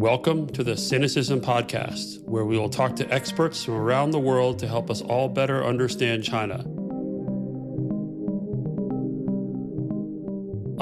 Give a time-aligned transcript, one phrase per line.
[0.00, 4.58] Welcome to the Sinocism Podcast, where we will talk to experts from around the world
[4.60, 6.60] to help us all better understand China.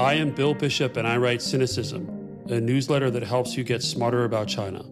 [0.00, 4.22] I am Bill Bishop, and I write Sinocism, a newsletter that helps you get smarter
[4.22, 4.84] about China.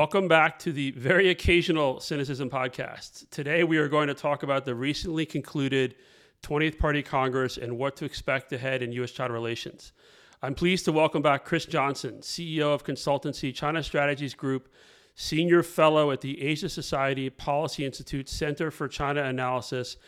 [0.00, 3.28] Welcome back to the very occasional Sinocism podcast.
[3.28, 5.94] Today, we are going to talk about the recently concluded
[6.42, 9.10] 20th Party Congress and what to expect ahead in U.S.
[9.10, 9.92] China relations.
[10.40, 14.72] I'm pleased to welcome back Chris Johnson, CEO of consultancy China Strategies Group,
[15.16, 19.98] Senior Fellow at the Asia Society Policy Institute Center for China Analysis,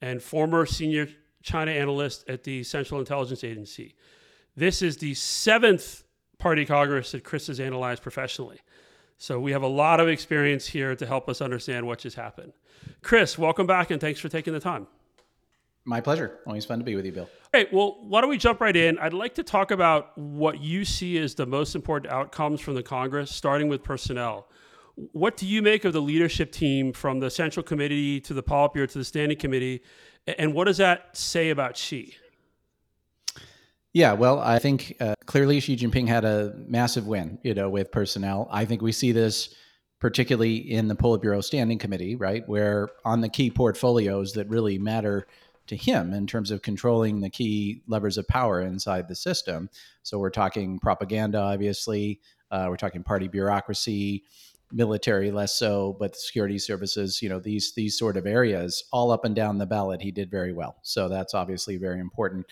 [0.00, 1.08] and former Senior
[1.42, 3.96] China Analyst at the Central Intelligence Agency.
[4.56, 6.04] This is the seventh
[6.38, 8.58] Party Congress that Chris has analyzed professionally.
[9.22, 12.52] So we have a lot of experience here to help us understand what just happened.
[13.02, 14.88] Chris, welcome back and thanks for taking the time.
[15.84, 16.40] My pleasure.
[16.44, 17.28] Always fun to be with you, Bill.
[17.52, 18.98] Hey, well, why don't we jump right in?
[18.98, 22.82] I'd like to talk about what you see as the most important outcomes from the
[22.82, 24.48] Congress, starting with personnel.
[25.12, 28.88] What do you make of the leadership team from the Central Committee to the Politburo
[28.88, 29.84] to the Standing Committee?
[30.26, 32.16] And what does that say about Xi?
[33.94, 37.92] Yeah, well, I think uh, clearly Xi Jinping had a massive win, you know, with
[37.92, 38.48] personnel.
[38.50, 39.54] I think we see this
[40.00, 45.28] particularly in the Politburo Standing Committee, right, where on the key portfolios that really matter
[45.68, 49.70] to him in terms of controlling the key levers of power inside the system.
[50.02, 52.20] So we're talking propaganda, obviously.
[52.50, 54.24] Uh, we're talking party bureaucracy,
[54.72, 57.22] military less so, but security services.
[57.22, 60.30] You know, these these sort of areas, all up and down the ballot, he did
[60.30, 60.78] very well.
[60.82, 62.46] So that's obviously very important.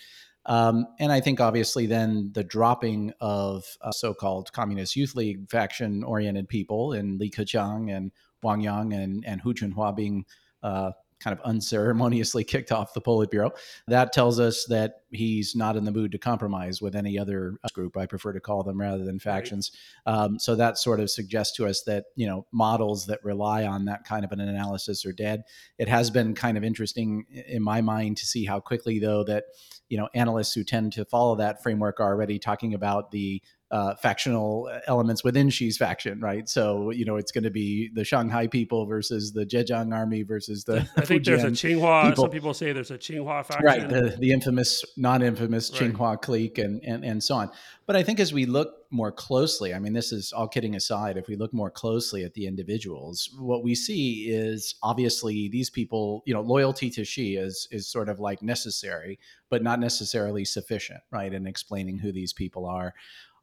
[0.45, 6.49] Um, and I think obviously then the dropping of uh, so-called Communist Youth League faction-oriented
[6.49, 10.25] people in Li Keqiang and Wang Yang and, and Hu Chunhua being
[10.63, 13.51] uh, kind of unceremoniously kicked off the Politburo.
[13.87, 17.95] That tells us that he's not in the mood to compromise with any other group.
[17.95, 19.71] I prefer to call them rather than factions.
[20.05, 20.13] Right.
[20.13, 23.85] Um, so that sort of suggests to us that you know models that rely on
[23.85, 25.43] that kind of an analysis are dead.
[25.77, 29.45] It has been kind of interesting in my mind to see how quickly though that
[29.89, 33.95] you know analysts who tend to follow that framework are already talking about the uh,
[33.95, 36.49] factional elements within Xi's faction, right?
[36.49, 40.65] So you know it's going to be the Shanghai people versus the Zhejiang army versus
[40.65, 40.87] the.
[40.97, 42.09] I think there's a Tsinghua.
[42.09, 42.23] People.
[42.25, 43.87] Some people say there's a Tsinghua faction, right?
[43.87, 45.93] The, the infamous, non-infamous right.
[45.93, 47.49] Tsinghua clique, and, and and so on.
[47.87, 51.15] But I think as we look more closely, I mean, this is all kidding aside.
[51.15, 56.23] If we look more closely at the individuals, what we see is obviously these people.
[56.25, 59.17] You know, loyalty to Xi is is sort of like necessary,
[59.49, 61.33] but not necessarily sufficient, right?
[61.33, 62.93] In explaining who these people are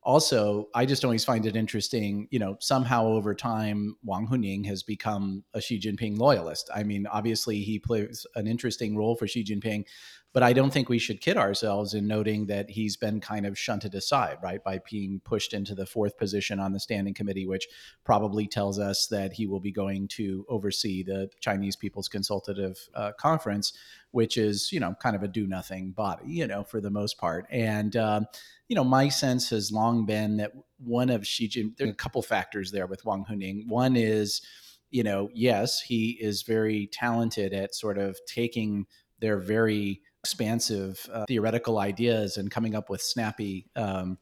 [0.08, 4.82] also, I just always find it interesting, you know, somehow over time, Wang Huning has
[4.82, 6.70] become a Xi Jinping loyalist.
[6.74, 9.84] I mean, obviously, he plays an interesting role for Xi Jinping,
[10.34, 13.58] but I don't think we should kid ourselves in noting that he's been kind of
[13.58, 17.66] shunted aside, right, by being pushed into the fourth position on the standing committee, which
[18.04, 23.12] probably tells us that he will be going to oversee the Chinese People's Consultative uh,
[23.18, 23.72] Conference,
[24.10, 27.16] which is, you know, kind of a do nothing body, you know, for the most
[27.16, 27.46] part.
[27.50, 28.26] And, um,
[28.68, 31.94] you know, my sense has long been that one of Xi Jinping, there are a
[31.94, 33.66] couple factors there with Wang Huning.
[33.66, 34.42] One is,
[34.90, 38.86] you know, yes, he is very talented at sort of taking
[39.20, 44.18] their very expansive uh, theoretical ideas and coming up with snappy, um,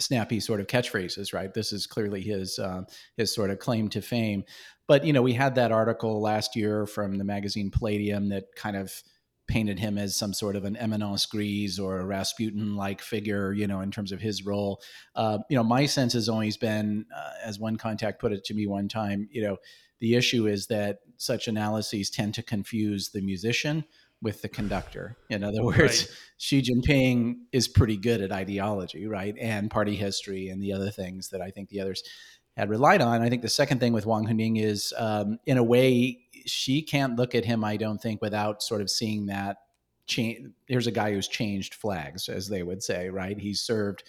[0.00, 1.34] snappy sort of catchphrases.
[1.34, 2.84] Right, this is clearly his uh,
[3.18, 4.44] his sort of claim to fame.
[4.88, 8.76] But you know, we had that article last year from the magazine Palladium that kind
[8.76, 8.90] of
[9.46, 13.80] painted him as some sort of an eminence grise or a Rasputin-like figure, you know,
[13.80, 14.80] in terms of his role.
[15.14, 18.54] Uh, you know, my sense has always been, uh, as one contact put it to
[18.54, 19.56] me one time, you know,
[20.00, 23.84] the issue is that such analyses tend to confuse the musician
[24.22, 25.16] with the conductor.
[25.30, 26.10] In other words, right.
[26.38, 31.28] Xi Jinping is pretty good at ideology, right, and party history and the other things
[31.30, 32.02] that I think the others
[32.56, 33.20] had relied on.
[33.20, 37.16] I think the second thing with Wang Huning is, um, in a way, Xi can't
[37.16, 39.58] look at him, I don't think, without sort of seeing that
[40.06, 40.48] change.
[40.66, 43.38] Here's a guy who's changed flags, as they would say, right?
[43.38, 44.04] He's served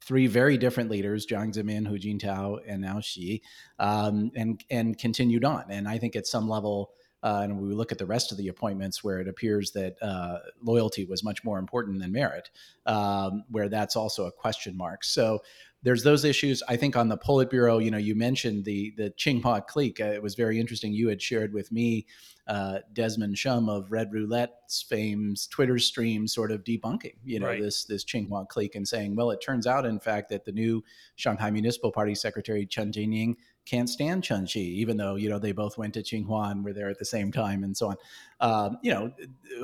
[0.00, 3.42] three very different leaders, Jiang Zemin, Hu Jintao, and now Xi,
[3.78, 5.64] um, and and continued on.
[5.68, 6.90] And I think at some level,
[7.22, 10.38] uh, and we look at the rest of the appointments where it appears that uh,
[10.62, 12.50] loyalty was much more important than merit,
[12.86, 15.04] um, where that's also a question mark.
[15.04, 15.42] So
[15.82, 16.62] there's those issues.
[16.68, 20.00] I think on the Politburo, you know, you mentioned the the Tsinghua clique.
[20.00, 20.92] Uh, it was very interesting.
[20.92, 22.06] You had shared with me
[22.46, 27.60] uh, Desmond Shum of Red Roulette's fame's Twitter stream, sort of debunking, you know, right.
[27.60, 30.82] this this Tsinghua clique and saying, well, it turns out, in fact, that the new
[31.16, 35.52] Shanghai Municipal Party Secretary Chen Jining can't stand Chen Xi, even though you know they
[35.52, 37.96] both went to Tsinghua and were there at the same time and so on.
[38.40, 39.12] Um, you know,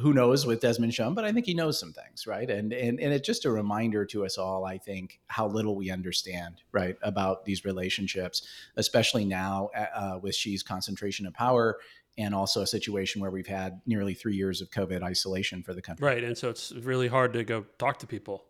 [0.00, 2.48] who knows with Desmond Shum, but I think he knows some things, right?
[2.48, 5.90] And and and it's just a reminder to us all, I think, how little we
[5.90, 8.46] understand, right, about these relationships,
[8.76, 11.78] especially now uh, with Xi's concentration of power
[12.16, 15.80] and also a situation where we've had nearly three years of COVID isolation for the
[15.80, 16.04] country.
[16.04, 18.44] Right, and so it's really hard to go talk to people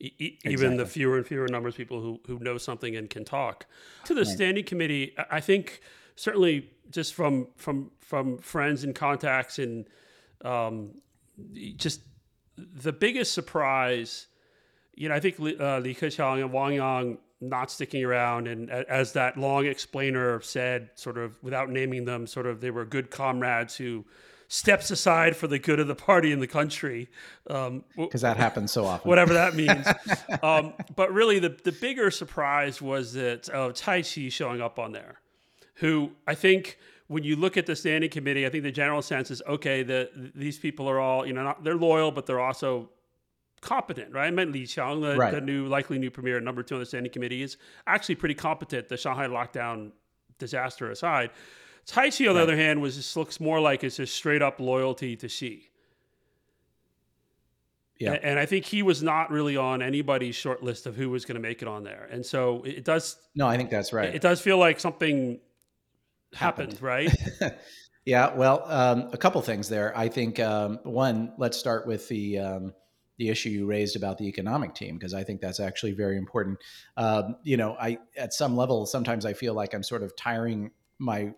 [0.00, 0.76] e- even exactly.
[0.78, 3.66] the fewer and fewer numbers of people who, who know something and can talk.
[4.04, 4.30] To the right.
[4.30, 5.80] standing committee, I think
[6.16, 9.86] certainly just from from from friends and contacts and
[10.44, 10.90] um,
[11.76, 12.00] just
[12.56, 14.26] the biggest surprise,
[14.94, 19.12] you know, I think uh, Li Keqiang and Wang Yang not sticking around, and as
[19.14, 23.76] that long explainer said, sort of without naming them, sort of they were good comrades
[23.76, 24.04] who
[24.52, 27.08] steps aside for the good of the party and the country.
[27.44, 29.08] Because um, that happens so often.
[29.08, 29.86] Whatever that means.
[30.42, 34.90] um, but really, the, the bigger surprise was that uh, Cai Qi showing up on
[34.90, 35.20] there,
[35.74, 39.30] who I think when you look at the standing committee, I think the general sense
[39.30, 42.90] is okay that these people are all, you know, not, they're loyal, but they're also
[43.60, 44.26] competent, right?
[44.26, 45.32] I meant Li Qiang, the, right.
[45.32, 47.56] the, new, likely new premier, number two on the standing committee, is
[47.86, 48.88] actually pretty competent.
[48.88, 49.92] The Shanghai lockdown
[50.38, 51.30] disaster aside,
[51.90, 54.60] Cai Qi, on the other hand, was just looks more like it's just straight up
[54.60, 55.70] loyalty to Xi.
[57.98, 58.12] Yeah.
[58.12, 61.26] And, and, I think he was not really on anybody's short list of who was
[61.26, 62.08] going to make it on there.
[62.10, 63.16] And so it does.
[63.34, 64.14] No, I think that's right.
[64.14, 65.38] It does feel like something
[66.32, 66.82] happened, happened.
[66.82, 67.58] right?
[68.06, 68.34] yeah.
[68.34, 69.96] Well, um, a couple things there.
[69.96, 72.38] I think um, one, let's start with the.
[72.38, 72.74] Um,
[73.18, 76.58] the issue you raised about the economic team because I think that's actually very important.
[76.96, 80.70] Um, you know, I at some level sometimes I feel like I'm sort of tiring
[81.00, 81.32] my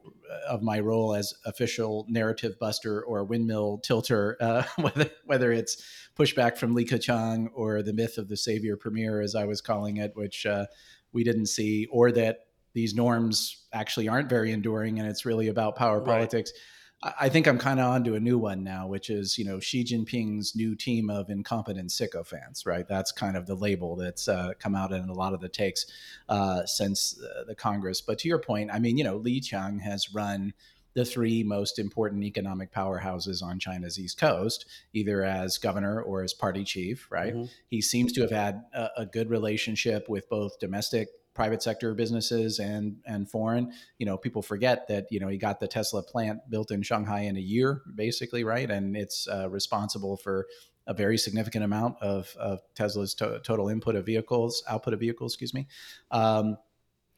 [0.49, 5.83] of my role as official narrative buster or windmill tilter, uh, whether whether it's
[6.17, 9.99] pushback from Li Keqiang or the myth of the savior premier, as I was calling
[9.99, 10.67] it, which uh,
[11.13, 12.41] we didn't see, or that
[12.75, 16.07] these norms actually aren't very enduring and it's really about power right.
[16.07, 16.53] politics.
[17.03, 19.85] I think I'm kind of onto a new one now, which is you know Xi
[19.85, 22.65] Jinping's new team of incompetent sycophants.
[22.65, 25.49] Right, that's kind of the label that's uh, come out in a lot of the
[25.49, 25.87] takes
[26.29, 28.01] uh, since uh, the Congress.
[28.01, 30.55] But to your point, I mean, you know, Li Qiang has run
[30.95, 36.33] the three most important economic powerhouses on China's east coast, either as governor or as
[36.33, 37.09] party chief.
[37.11, 37.47] Right, mm-hmm.
[37.69, 42.59] he seems to have had a, a good relationship with both domestic private sector businesses
[42.59, 43.73] and and foreign.
[43.99, 47.21] You know, people forget that you know he got the Tesla plant built in Shanghai
[47.21, 48.71] in a year, basically, right?
[48.71, 50.47] And it's uh, responsible for
[50.87, 55.33] a very significant amount of, of Tesla's to- total input of vehicles, output of vehicles,
[55.33, 55.69] excuse me.
[56.11, 56.57] Um,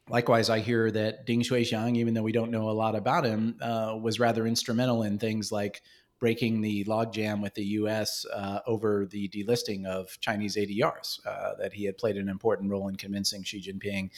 [0.09, 3.57] likewise, I hear that Ding Xuexiang, even though we don't know a lot about him,
[3.61, 5.81] uh, was rather instrumental in things like
[6.25, 8.25] breaking the logjam with the U.S.
[8.33, 11.23] Uh, over the delisting of Chinese ADRs.
[11.23, 14.09] Uh, that he had played an important role in convincing Xi Jinping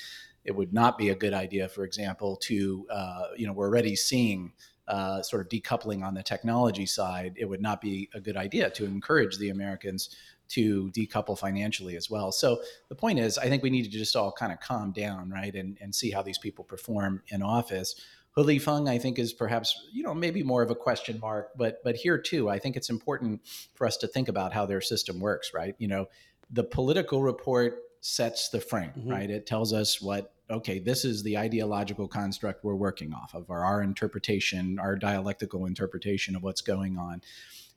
[0.45, 3.95] it would not be a good idea, for example, to uh, you know we're already
[3.95, 4.53] seeing.
[4.87, 8.69] Uh, sort of decoupling on the technology side, it would not be a good idea
[8.69, 10.15] to encourage the Americans
[10.47, 12.31] to decouple financially as well.
[12.31, 15.29] So the point is, I think we need to just all kind of calm down,
[15.29, 17.95] right, and, and see how these people perform in office.
[18.37, 21.83] Hu Lifeng, I think, is perhaps you know maybe more of a question mark, but
[21.83, 23.41] but here too, I think it's important
[23.73, 25.75] for us to think about how their system works, right?
[25.79, 26.05] You know,
[26.51, 29.09] the political report sets the frame, mm-hmm.
[29.09, 29.29] right?
[29.29, 33.65] It tells us what okay, this is the ideological construct we're working off of, or
[33.65, 37.21] our interpretation, our dialectical interpretation of what's going on.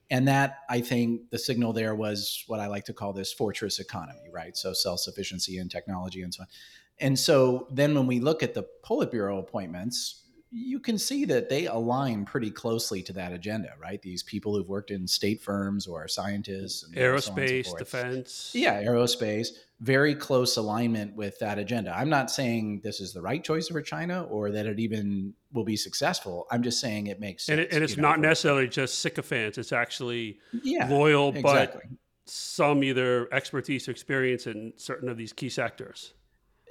[0.08, 3.80] And that, I think, the signal there was what I like to call this fortress
[3.80, 4.56] economy, right?
[4.56, 6.48] So self sufficiency in technology and so on.
[6.98, 10.20] And so then when we look at the Politburo appointments,
[10.52, 14.02] you can see that they align pretty closely to that agenda, right?
[14.02, 18.52] These people who've worked in state firms or scientists, aerospace, so so defense.
[18.52, 19.48] Yeah, aerospace,
[19.80, 21.96] very close alignment with that agenda.
[21.96, 25.64] I'm not saying this is the right choice for China or that it even will
[25.64, 26.46] be successful.
[26.50, 27.52] I'm just saying it makes sense.
[27.52, 31.82] And, it, and it's not necessarily just sycophants, it's actually yeah, loyal, exactly.
[31.88, 36.12] but some either expertise or experience in certain of these key sectors.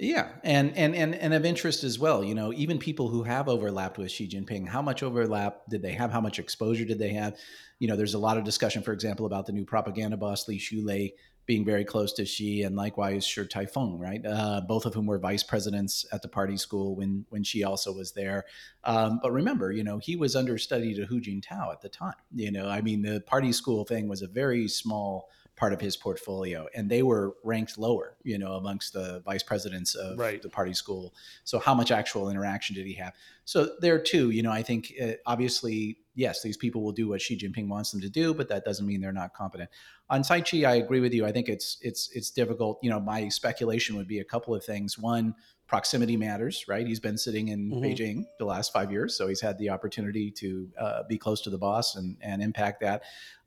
[0.02, 2.24] Yeah, and and and and of interest as well.
[2.24, 5.92] You know, even people who have overlapped with Xi Jinping, how much overlap did they
[5.92, 6.10] have?
[6.10, 7.36] How much exposure did they have?
[7.80, 10.58] You know, there's a lot of discussion, for example, about the new propaganda boss Li
[10.58, 11.12] Shulei
[11.44, 14.24] being very close to Xi, and likewise Shi Taifeng, right?
[14.24, 17.92] Uh, both of whom were vice presidents at the party school when when Xi also
[17.92, 18.46] was there.
[18.84, 22.14] Um, but remember, you know, he was understudy to Hu Jintao at the time.
[22.34, 25.28] You know, I mean, the party school thing was a very small
[25.60, 29.94] part of his portfolio, and they were ranked lower, you know, amongst the vice presidents
[29.94, 30.40] of right.
[30.40, 31.14] the party school.
[31.44, 33.12] So, how much actual interaction did he have?
[33.44, 37.20] So, there too, you know, I think uh, obviously, yes, these people will do what
[37.20, 39.68] Xi Jinping wants them to do, but that doesn't mean they're not competent.
[40.08, 41.26] On Cai Qi, I agree with you.
[41.26, 42.78] I think it's it's it's difficult.
[42.82, 44.98] You know, my speculation would be a couple of things.
[44.98, 45.34] One,
[45.66, 46.86] proximity matters, right?
[46.86, 47.84] He's been sitting in mm-hmm.
[47.84, 51.50] Beijing the last five years, so he's had the opportunity to uh, be close to
[51.50, 53.02] the boss and and impact that.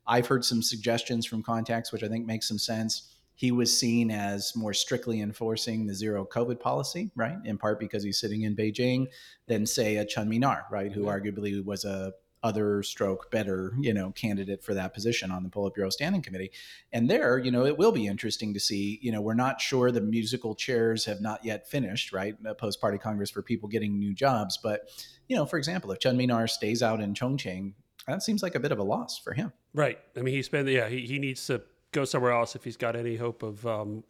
[0.06, 3.10] I've heard some suggestions from contacts, which I think makes some sense.
[3.36, 7.36] He was seen as more strictly enforcing the zero COVID policy, right?
[7.44, 9.06] In part because he's sitting in Beijing,
[9.48, 12.12] than say a Chen Min'er, right, who arguably was a
[12.44, 16.50] other stroke better, you know, candidate for that position on the Politburo Standing Committee.
[16.92, 18.98] And there, you know, it will be interesting to see.
[19.00, 22.36] You know, we're not sure the musical chairs have not yet finished, right?
[22.58, 24.90] Post party Congress for people getting new jobs, but
[25.26, 27.72] you know, for example, if Chen Min'er stays out in Chongqing,
[28.06, 29.52] that seems like a bit of a loss for him.
[29.74, 29.98] Right.
[30.16, 31.60] I mean, he's been, yeah, he, he needs to
[31.92, 34.04] go somewhere else if he's got any hope of um,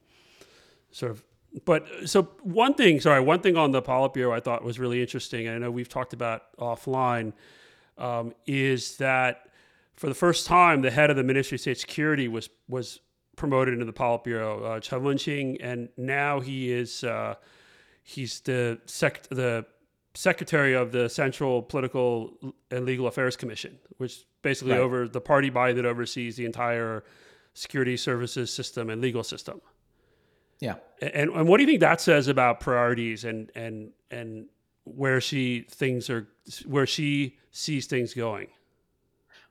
[0.90, 1.24] sort of.
[1.64, 5.48] But so one thing, sorry, one thing on the Politburo I thought was really interesting.
[5.48, 7.32] I know we've talked about offline
[7.96, 9.48] um, is that
[9.94, 13.00] for the first time, the head of the Ministry of State Security was was
[13.36, 17.34] promoted into the Politburo, uh, Chen Wenqing, and now he is uh,
[18.02, 19.64] he's the sec- the
[20.14, 24.80] secretary of the Central Political and Legal Affairs Commission, which basically right.
[24.80, 27.04] over the party body that oversees the entire
[27.54, 29.60] security services system and legal system.
[30.60, 30.76] Yeah.
[31.02, 34.46] And and what do you think that says about priorities and and and
[34.84, 36.28] where Xi things are
[36.66, 38.48] where Xi sees things going?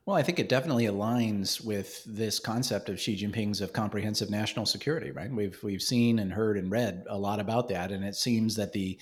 [0.06, 4.66] Well, I think it definitely aligns with this concept of Xi Jinping's of comprehensive national
[4.66, 5.30] security, right?
[5.30, 8.72] We've we've seen and heard and read a lot about that, and it seems that
[8.72, 8.98] the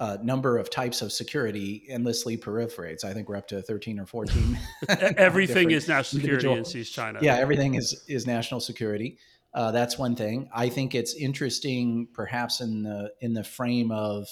[0.00, 3.04] uh, number of types of security endlessly proliferates.
[3.04, 4.58] I think we're up to 13 or 14.
[5.16, 7.20] everything is national security in East China.
[7.22, 9.18] Yeah, everything is is national security.
[9.52, 10.48] Uh, that's one thing.
[10.52, 14.26] I think it's interesting, perhaps in the in the frame of,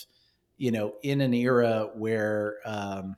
[0.57, 3.15] you know, in an era where um,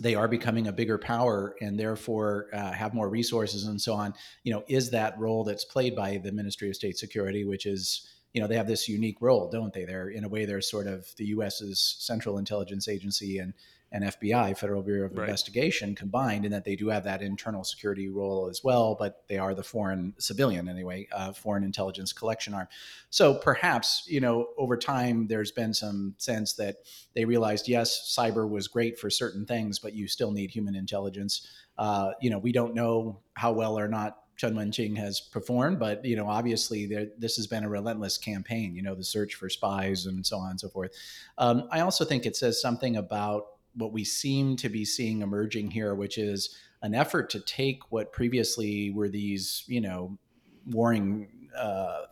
[0.00, 4.14] they are becoming a bigger power and therefore uh, have more resources and so on.
[4.42, 8.08] You know, is that role that's played by the Ministry of State Security, which is
[8.32, 9.84] you know they have this unique role, don't they?
[9.84, 13.52] They're in a way they're sort of the U.S.'s central intelligence agency and
[13.92, 15.28] and FBI, Federal Bureau of right.
[15.28, 19.36] Investigation, combined, in that they do have that internal security role as well, but they
[19.36, 22.68] are the foreign civilian anyway, uh, foreign intelligence collection arm.
[23.10, 26.76] So perhaps you know over time there's been some sense that
[27.14, 31.46] they realized yes, cyber was great for certain things, but you still need human intelligence.
[31.76, 36.04] Uh, you know, we don't know how well or not Chen Wenqing has performed, but
[36.04, 38.74] you know, obviously, there, this has been a relentless campaign.
[38.74, 40.92] You know, the search for spies and so on and so forth.
[41.38, 45.70] Um, I also think it says something about what we seem to be seeing emerging
[45.70, 50.18] here, which is an effort to take what previously were these, you know,
[50.66, 51.28] warring.
[51.56, 52.02] Uh,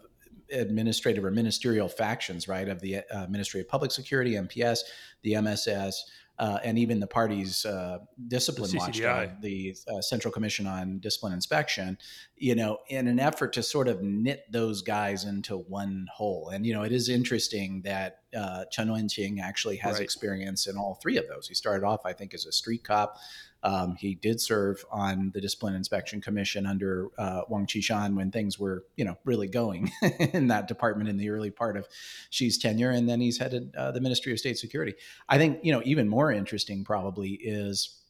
[0.53, 4.81] administrative or ministerial factions, right, of the uh, Ministry of Public Security, MPS,
[5.23, 6.11] the MSS,
[6.41, 11.35] uh, and even the party's uh, discipline the watchdog, the uh, Central Commission on Discipline
[11.35, 11.99] Inspection,
[12.35, 16.49] you know, in an effort to sort of knit those guys into one whole.
[16.49, 20.03] And, you know, it is interesting that uh, Chen Wenqing actually has right.
[20.03, 21.47] experience in all three of those.
[21.47, 23.19] He started off, I think, as a street cop.
[23.63, 28.59] Um, he did serve on the Discipline Inspection Commission under uh, Wang Qishan when things
[28.59, 31.87] were, you know, really going in that department in the early part of
[32.31, 34.95] Xi's tenure, and then he's headed uh, the Ministry of State Security.
[35.29, 38.01] I think, you know, even more interesting probably is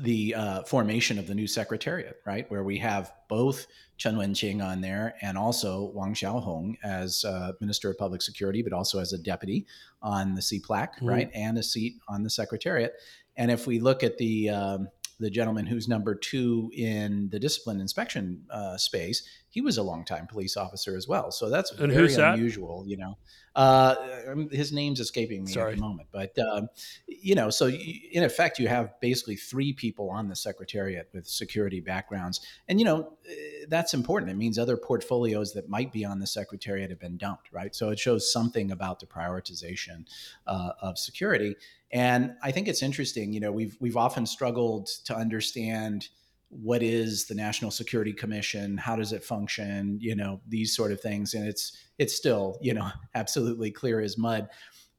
[0.00, 3.66] the uh, formation of the new secretariat, right, where we have both
[3.96, 8.72] Chen Wenqing on there and also Wang Xiaohong as uh, Minister of Public Security, but
[8.72, 9.66] also as a deputy
[10.02, 11.06] on the CPLAC, mm-hmm.
[11.06, 12.94] right, and a seat on the secretariat.
[13.36, 14.88] And if we look at the um,
[15.20, 20.26] the gentleman who's number two in the discipline inspection uh, space, he was a longtime
[20.26, 21.30] police officer as well.
[21.30, 22.90] So that's and very unusual, that?
[22.90, 23.16] you know.
[23.56, 23.94] Uh,
[24.28, 25.72] um, his name's escaping me Sorry.
[25.72, 26.68] at the moment, but um,
[27.06, 31.80] you know, so in effect, you have basically three people on the secretariat with security
[31.80, 34.32] backgrounds, and you know, eh, that's important.
[34.32, 37.72] It means other portfolios that might be on the secretariat have been dumped, right?
[37.76, 40.06] So it shows something about the prioritization
[40.48, 41.54] uh, of security.
[41.94, 43.32] And I think it's interesting.
[43.32, 46.08] You know, we've we've often struggled to understand
[46.48, 51.00] what is the National Security Commission, how does it function, you know, these sort of
[51.00, 54.48] things, and it's it's still you know absolutely clear as mud.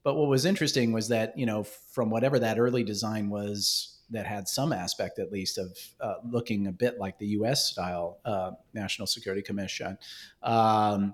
[0.03, 4.25] But what was interesting was that you know from whatever that early design was that
[4.25, 7.65] had some aspect at least of uh, looking a bit like the U.S.
[7.71, 9.97] style uh, National Security Commission.
[10.43, 11.13] Um,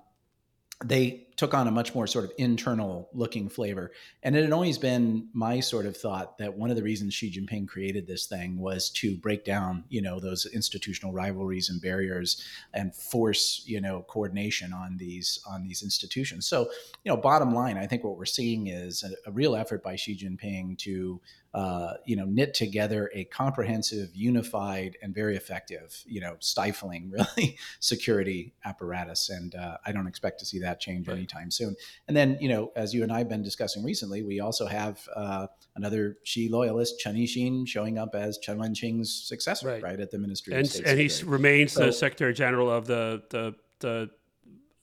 [0.84, 3.90] they took on a much more sort of internal looking flavor.
[4.22, 7.32] And it had always been my sort of thought that one of the reasons Xi
[7.32, 12.40] Jinping created this thing was to break down, you know, those institutional rivalries and barriers
[12.72, 16.46] and force, you know, coordination on these on these institutions.
[16.46, 16.70] So,
[17.02, 19.96] you know, bottom line, I think what we're seeing is a, a real effort by
[19.96, 21.20] Xi Jinping to
[21.54, 27.58] uh, you know, knit together a comprehensive, unified, and very effective, you know, stifling really
[27.78, 29.28] security apparatus.
[29.28, 31.16] And uh, I don't expect to see that change right.
[31.16, 31.74] anytime soon.
[32.08, 35.06] And then, you know, as you and I have been discussing recently, we also have
[35.16, 35.46] uh,
[35.76, 40.18] another Xi loyalist, Chen Yixin, showing up as Chen Wenqing's successor, right, right at the
[40.18, 40.86] Ministry and, of State.
[40.86, 44.10] And he remains so, the Secretary General of the, the, the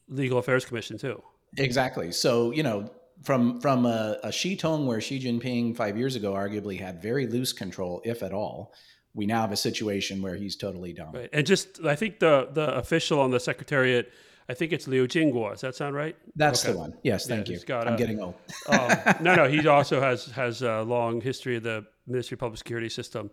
[0.07, 1.21] Legal Affairs Commission, too.
[1.57, 2.11] Exactly.
[2.11, 2.91] So, you know,
[3.23, 7.27] from from a, a Xi tone where Xi Jinping five years ago arguably had very
[7.27, 8.73] loose control, if at all,
[9.13, 11.23] we now have a situation where he's totally dominant.
[11.23, 11.29] Right.
[11.33, 14.11] And just, I think the the official on the secretariat,
[14.49, 15.51] I think it's Liu Jinguo.
[15.51, 16.15] Does that sound right?
[16.35, 16.73] That's okay.
[16.73, 16.95] the one.
[17.03, 17.65] Yes, thank yeah, you.
[17.65, 18.33] Got, I'm getting old.
[18.67, 18.89] um,
[19.21, 22.89] no, no, he also has has a long history of the Ministry of Public Security
[22.89, 23.29] system.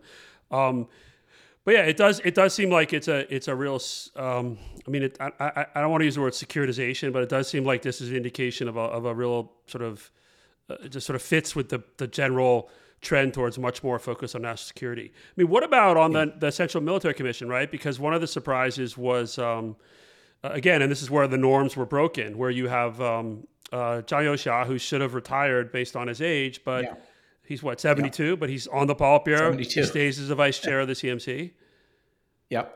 [0.51, 0.87] Um,
[1.65, 2.21] but yeah, it does.
[2.23, 3.81] It does seem like it's a it's a real.
[4.15, 7.23] Um, I mean, it, I, I, I don't want to use the word securitization, but
[7.23, 10.11] it does seem like this is an indication of a of a real sort of
[10.69, 12.69] uh, just sort of fits with the the general
[13.01, 15.11] trend towards much more focus on national security.
[15.13, 16.25] I mean, what about on yeah.
[16.25, 17.69] the the Central Military Commission, right?
[17.69, 19.75] Because one of the surprises was um,
[20.43, 24.77] again, and this is where the norms were broken, where you have um, uh, who
[24.77, 26.83] should have retired based on his age, but.
[26.83, 26.93] Yeah
[27.47, 28.35] He's what, 72, yeah.
[28.35, 29.37] but he's on the Politburo.
[29.37, 29.79] 72.
[29.79, 31.51] He stays as the vice chair of the CMC.
[32.49, 32.73] Yep.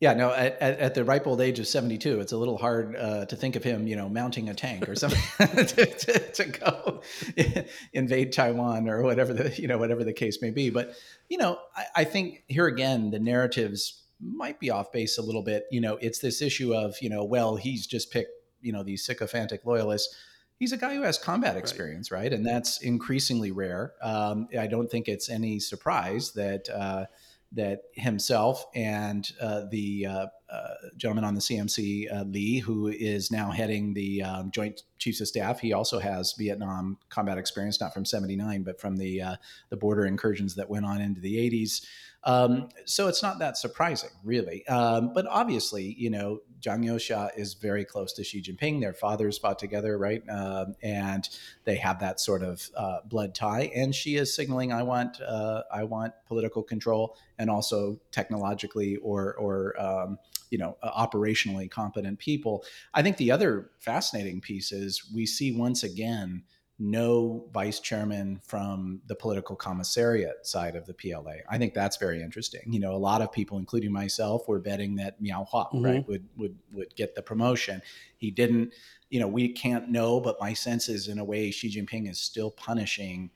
[0.00, 2.94] Yeah, no, at, at, at, the ripe old age of 72, it's a little hard
[2.94, 5.22] uh, to think of him, you know, mounting a tank or something
[5.66, 7.00] to, to, to, go
[7.94, 10.68] invade Taiwan or whatever the, you know, whatever the case may be.
[10.68, 10.92] But,
[11.30, 15.42] you know, I, I think here again, the narratives might be off base a little
[15.42, 15.64] bit.
[15.70, 19.04] You know, it's this issue of, you know, well, he's just picked, you know, these
[19.04, 20.14] sycophantic loyalists
[20.58, 22.22] he's a guy who has combat experience, right?
[22.22, 22.32] right?
[22.32, 23.92] And that's increasingly rare.
[24.02, 27.06] Um, I don't think it's any surprise that uh,
[27.52, 33.30] that himself and uh, the uh, uh gentleman on the CMC, uh, Lee, who is
[33.30, 37.94] now heading the um, Joint Chiefs of Staff, he also has Vietnam combat experience, not
[37.94, 39.36] from '79, but from the uh,
[39.70, 41.86] the border incursions that went on into the '80s.
[42.26, 44.66] Um, so it's not that surprising, really.
[44.66, 48.80] Um, but obviously, you know, Zhang Youxia is very close to Xi Jinping.
[48.80, 50.22] Their fathers fought together, right?
[50.28, 51.28] Um, and
[51.64, 53.70] they have that sort of uh, blood tie.
[53.74, 59.34] And Xi is signaling, "I want, uh, I want political control, and also technologically or,
[59.36, 60.18] or um,
[60.50, 65.84] you know, operationally competent people." I think the other fascinating piece is we see once
[65.84, 66.42] again
[66.78, 71.36] no vice chairman from the political commissariat side of the PLA.
[71.48, 72.70] I think that's very interesting.
[72.70, 75.84] You know, a lot of people, including myself, were betting that Miao Hua mm-hmm.
[75.84, 77.80] right would would would get the promotion.
[78.18, 78.74] He didn't.
[79.08, 82.18] You know, we can't know, but my sense is, in a way, Xi Jinping is
[82.18, 83.30] still punishing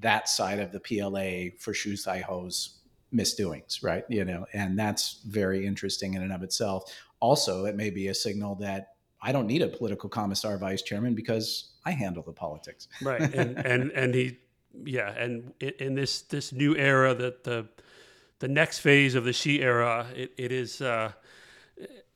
[0.00, 2.80] that side of the PLA for Xu Caihou's
[3.12, 4.04] misdoings, right?
[4.08, 6.92] You know, and that's very interesting in and of itself.
[7.20, 11.14] Also, it may be a signal that I don't need a political commissar vice chairman
[11.14, 12.88] because I handle the politics.
[13.02, 14.38] right, and and and he,
[14.84, 17.68] yeah, and in this this new era, that the
[18.38, 21.12] the next phase of the Xi era, it, it is uh,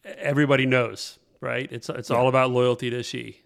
[0.05, 1.71] everybody knows, right?
[1.71, 2.17] It's it's yeah.
[2.17, 3.43] all about loyalty to Xi.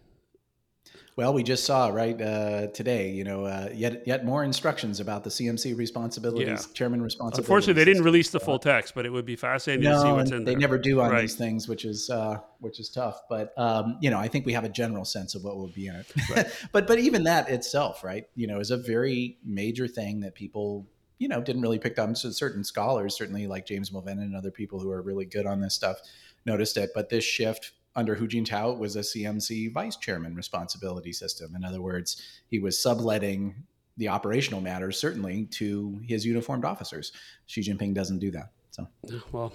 [1.16, 5.25] Well, we just saw right uh, today, you know, uh, yet yet more instructions about
[5.25, 6.75] the CMC responsibilities, yeah.
[6.75, 7.46] chairman responsibilities.
[7.46, 10.12] Unfortunately, they didn't release the full text, but it would be fascinating no, to see
[10.12, 10.55] what's in they there.
[10.55, 11.23] They never do on right.
[11.23, 13.23] these things, which is uh, which is tough.
[13.29, 15.88] But um, you know, I think we have a general sense of what will be
[15.88, 16.07] in it.
[16.35, 16.46] Right.
[16.73, 20.87] but but even that itself, right, you know, is a very major thing that people
[21.18, 22.16] you know didn't really pick up.
[22.16, 25.61] So certain scholars, certainly like James Mulvenon and other people who are really good on
[25.61, 26.01] this stuff,
[26.46, 26.90] noticed it.
[26.94, 31.55] But this shift under Hu Jintao it was a CMC vice chairman responsibility system.
[31.57, 33.55] In other words, he was subletting
[33.96, 37.12] the operational matters certainly to his uniformed officers.
[37.46, 38.50] Xi Jinping doesn't do that.
[38.70, 38.87] So
[39.33, 39.53] well,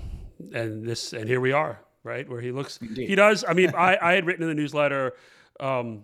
[0.54, 2.78] and this and here we are, right, where he looks.
[2.78, 3.08] Indeed.
[3.08, 3.46] He does.
[3.48, 5.14] I mean, I, I had written in the newsletter,
[5.60, 6.04] um,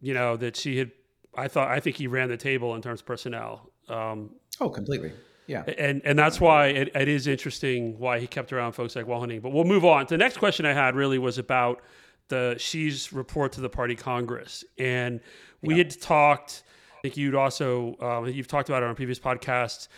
[0.00, 0.90] you know, that Xi had.
[1.34, 3.70] I thought I think he ran the table in terms of personnel.
[3.88, 5.12] Um, oh, completely.
[5.50, 5.64] Yeah.
[5.78, 9.22] And and that's why it, it is interesting why he kept around folks like Wang
[9.22, 9.42] Huning.
[9.42, 10.06] But we'll move on.
[10.08, 11.82] The next question I had really was about
[12.28, 14.64] the Xi's report to the party Congress.
[14.78, 15.20] And
[15.60, 15.78] we yeah.
[15.78, 16.62] had talked,
[16.96, 19.88] I think you'd also, um, you've talked about it on previous podcasts.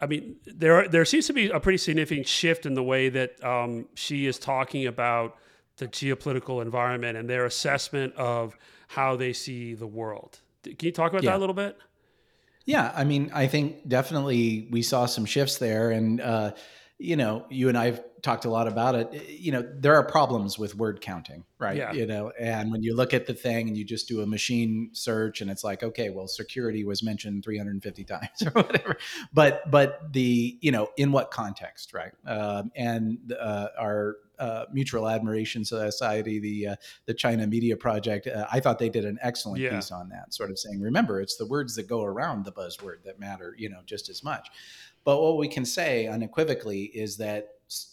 [0.00, 3.44] I mean, there there seems to be a pretty significant shift in the way that
[3.44, 5.36] um, Xi is talking about
[5.76, 8.56] the geopolitical environment and their assessment of
[8.88, 10.40] how they see the world.
[10.64, 11.30] Can you talk about yeah.
[11.30, 11.78] that a little bit?
[12.66, 16.52] Yeah, I mean, I think definitely we saw some shifts there, and uh,
[16.98, 19.28] you know, you and I've talked a lot about it.
[19.28, 21.76] You know, there are problems with word counting, right?
[21.76, 21.92] Yeah.
[21.92, 24.90] You know, and when you look at the thing and you just do a machine
[24.92, 28.96] search and it's like, okay, well, security was mentioned 350 times or whatever.
[29.32, 32.12] But but the you know, in what context, right?
[32.26, 38.26] Um, and uh, our uh, Mutual Admiration Society, the uh, the China Media Project.
[38.26, 39.74] Uh, I thought they did an excellent yeah.
[39.74, 43.02] piece on that, sort of saying, remember, it's the words that go around the buzzword
[43.04, 44.48] that matter, you know, just as much.
[45.04, 47.50] But what we can say unequivocally is that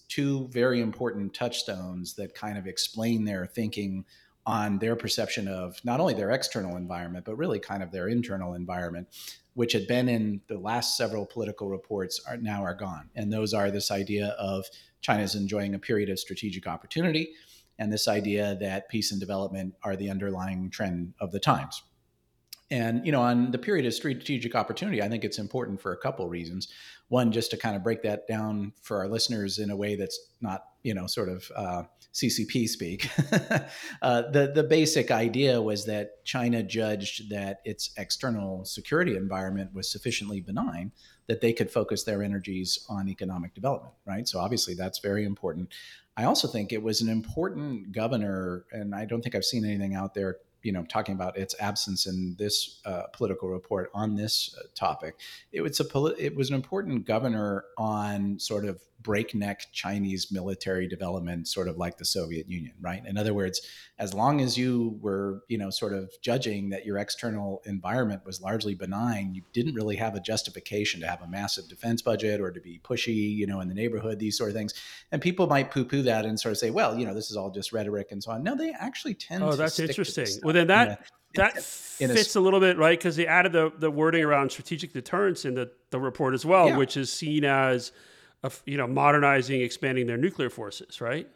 [0.07, 4.05] two very important touchstones that kind of explain their thinking
[4.45, 8.55] on their perception of not only their external environment, but really kind of their internal
[8.55, 9.07] environment,
[9.53, 13.09] which had been in the last several political reports, are now are gone.
[13.15, 14.65] And those are this idea of
[15.03, 17.33] China's enjoying a period of strategic opportunity,
[17.77, 21.83] and this idea that peace and development are the underlying trend of the times.
[22.71, 25.97] And you know, on the period of strategic opportunity, I think it's important for a
[25.97, 26.69] couple reasons.
[27.09, 30.19] One, just to kind of break that down for our listeners in a way that's
[30.41, 33.09] not, you know, sort of uh, CCP speak.
[34.01, 39.91] uh, the the basic idea was that China judged that its external security environment was
[39.91, 40.91] sufficiently benign
[41.27, 43.93] that they could focus their energies on economic development.
[44.05, 44.27] Right.
[44.27, 45.69] So obviously that's very important.
[46.15, 49.95] I also think it was an important governor, and I don't think I've seen anything
[49.95, 54.55] out there you know talking about its absence in this uh, political report on this
[54.57, 55.19] uh, topic.
[55.51, 60.87] It was a poli- it was an important governor on sort of breakneck Chinese military
[60.87, 63.05] development, sort of like the Soviet Union, right?
[63.05, 63.61] In other words,
[63.99, 68.41] as long as you were you know sort of judging that your external environment was
[68.41, 72.51] largely benign, you didn't really have a justification to have a massive defense budget or
[72.51, 74.73] to be pushy, you know, in the neighborhood, these sort of things.
[75.11, 77.51] And people might poo-poo that and sort of say, well, you know, this is all
[77.51, 78.43] just rhetoric and so on.
[78.43, 79.43] No, they actually tend.
[79.43, 80.27] Oh, that's interesting.
[80.43, 83.89] Well, then that that fits a, a, little bit right because they added the, the
[83.89, 86.77] wording around strategic deterrence in the, the report as well, yeah.
[86.77, 87.91] which is seen as
[88.43, 91.27] a, you know modernizing, expanding their nuclear forces, right?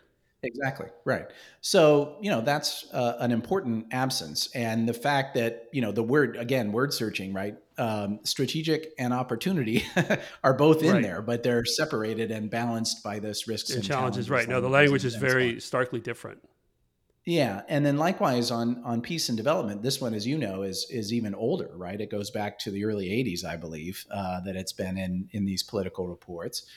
[0.44, 1.26] Exactly right.
[1.62, 6.04] So you know that's uh, an important absence, and the fact that you know the
[6.04, 7.58] word again, word searching, right?
[7.80, 9.86] Um, strategic and opportunity
[10.44, 11.04] are both in right.
[11.04, 14.28] there, but they're separated and balanced by this risks and, and challenges.
[14.28, 14.48] challenges.
[14.48, 14.50] Right.
[14.50, 16.40] No, the language is very starkly different.
[17.28, 20.88] Yeah, and then likewise on on peace and development, this one, as you know, is
[20.90, 22.00] is even older, right?
[22.00, 25.44] It goes back to the early '80s, I believe, uh, that it's been in in
[25.44, 26.68] these political reports.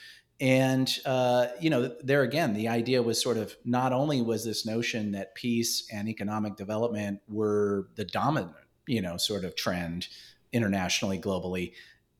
[0.41, 4.65] And uh, you know, there again, the idea was sort of not only was this
[4.65, 8.55] notion that peace and economic development were the dominant,
[8.87, 10.07] you know, sort of trend
[10.51, 11.73] internationally, globally,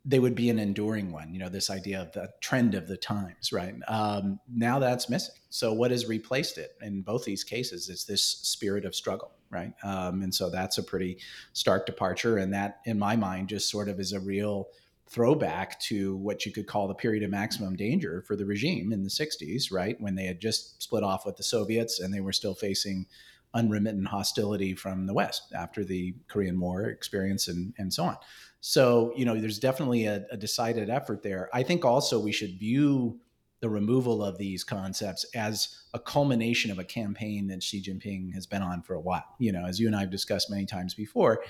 [0.05, 1.33] they would be an enduring one.
[1.33, 3.73] You know, this idea of the trend of the times, right?
[3.87, 5.35] Um, now that's missing.
[5.49, 7.89] So what has replaced it in both these cases?
[7.89, 9.73] It's this spirit of struggle, right?
[9.83, 11.17] Um, and so that's a pretty
[11.53, 14.69] stark departure, and that, in my mind, just sort of is a real
[15.11, 19.03] throwback to what you could call the period of maximum danger for the regime in
[19.03, 19.99] the 60s, right?
[19.99, 23.05] When they had just split off with the Soviets and they were still facing
[23.53, 28.17] unremittent hostility from the West after the Korean War experience and, and so on.
[28.61, 31.49] So, you know, there's definitely a, a, decided effort there.
[31.51, 33.19] I think also we should view
[33.59, 38.47] the removal of these concepts as a culmination of a campaign that Xi Jinping has
[38.47, 39.35] been on for a while.
[39.39, 41.43] You know, as you and I have discussed many times before,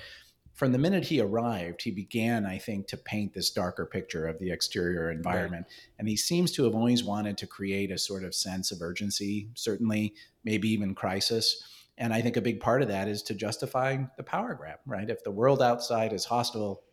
[0.53, 4.37] from the minute he arrived, he began, I think, to paint this darker picture of
[4.39, 5.65] the exterior environment.
[5.67, 5.95] Right.
[5.99, 9.49] And he seems to have always wanted to create a sort of sense of urgency,
[9.55, 11.63] certainly, maybe even crisis.
[11.97, 15.09] And I think a big part of that is to justify the power grab, right?
[15.09, 16.83] If the world outside is hostile,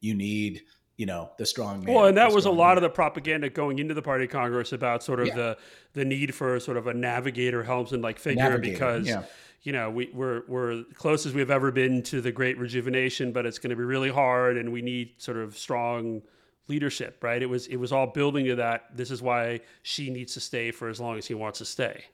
[0.00, 0.62] you need
[0.98, 1.94] you know the strong man.
[1.94, 2.78] Well, and that was a lot man.
[2.78, 5.34] of the propaganda going into the party of congress about sort of yeah.
[5.36, 5.58] the
[5.94, 9.22] the need for sort of a navigator helmsman like figure navigator, because yeah.
[9.62, 13.46] You know we, we're we're close as we've ever been to the great rejuvenation, but
[13.46, 16.22] it's going to be really hard, and we need sort of strong
[16.68, 17.42] leadership, right?
[17.42, 18.96] It was it was all building to that.
[18.96, 22.04] This is why Xi needs to stay for as long as he wants to stay.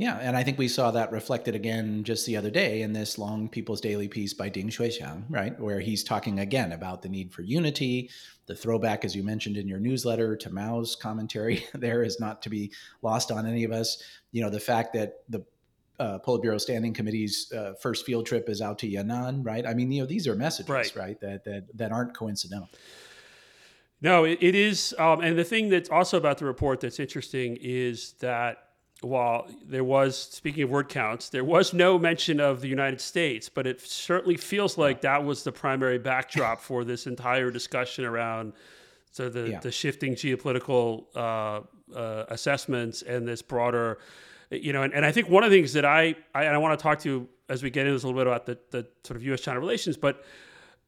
[0.00, 3.18] Yeah, and I think we saw that reflected again just the other day in this
[3.18, 7.30] long People's Daily piece by Ding Xuexiang, right, where he's talking again about the need
[7.34, 8.08] for unity.
[8.46, 12.48] The throwback, as you mentioned in your newsletter, to Mao's commentary there is not to
[12.48, 14.02] be lost on any of us.
[14.32, 15.44] You know, the fact that the
[16.00, 19.66] uh, Politburo Standing Committee's uh, first field trip is out to Yan'an, right?
[19.66, 22.68] I mean, you know, these are messages, right, right that that that aren't coincidental.
[24.02, 27.58] No, it, it is, um, and the thing that's also about the report that's interesting
[27.60, 28.70] is that
[29.02, 33.48] while there was, speaking of word counts, there was no mention of the United States,
[33.48, 38.52] but it certainly feels like that was the primary backdrop for this entire discussion around
[39.10, 39.60] so the, yeah.
[39.60, 41.60] the shifting geopolitical uh,
[41.96, 43.98] uh, assessments and this broader,
[44.50, 46.78] you know, and, and I think one of the things that I, I, I want
[46.78, 48.86] to talk to you as we get into this a little bit about the, the
[49.04, 49.40] sort of U.S.
[49.40, 50.24] China relations, but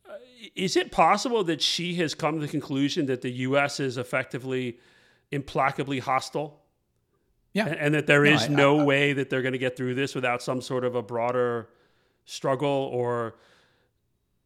[0.08, 0.14] uh,
[0.54, 3.80] is it possible that Xi has come to the conclusion that the U.S.
[3.80, 4.78] is effectively
[5.32, 6.60] implacably hostile.
[7.54, 9.58] Yeah, and, and that there no, is I, no I, way that they're going to
[9.58, 11.68] get through this without some sort of a broader
[12.24, 13.36] struggle or.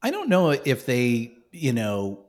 [0.02, 2.26] I don't know if they, you know,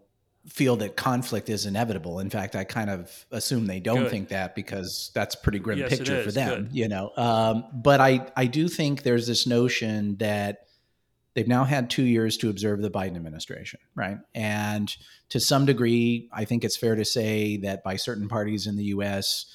[0.47, 2.19] feel that conflict is inevitable.
[2.19, 4.11] In fact, I kind of assume they don't Good.
[4.11, 6.75] think that because that's a pretty grim yes, picture for them, Good.
[6.75, 7.11] you know.
[7.17, 10.67] Um, but I, I do think there's this notion that
[11.33, 14.17] they've now had two years to observe the Biden administration, right?
[14.33, 14.95] And
[15.29, 18.85] to some degree, I think it's fair to say that by certain parties in the
[18.85, 19.45] U.S.,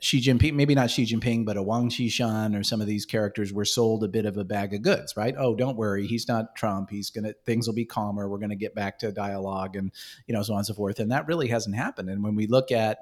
[0.00, 3.52] Xi Jinping, maybe not Xi Jinping, but a Wang Qishan or some of these characters
[3.52, 5.34] were sold a bit of a bag of goods, right?
[5.36, 6.90] Oh, don't worry, he's not Trump.
[6.90, 8.28] He's gonna things will be calmer.
[8.28, 9.92] We're gonna get back to dialogue and
[10.26, 11.00] you know so on and so forth.
[11.00, 12.08] And that really hasn't happened.
[12.08, 12.98] And when we look at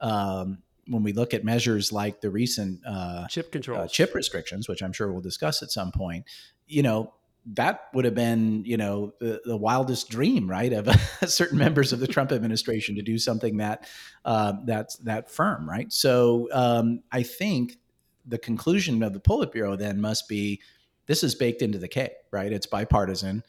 [0.00, 4.68] um, when we look at measures like the recent uh, chip control, uh, chip restrictions,
[4.68, 6.24] which I'm sure we'll discuss at some point,
[6.66, 7.12] you know,
[7.54, 10.88] that would have been, you know, the, the wildest dream, right, of
[11.26, 13.88] certain members of the Trump administration to do something that
[14.24, 15.90] uh, that's that firm, right?
[15.92, 17.78] So um, I think
[18.26, 20.60] the conclusion of the Politburo then must be
[21.06, 22.52] this is baked into the cake, right?
[22.52, 23.42] It's bipartisan.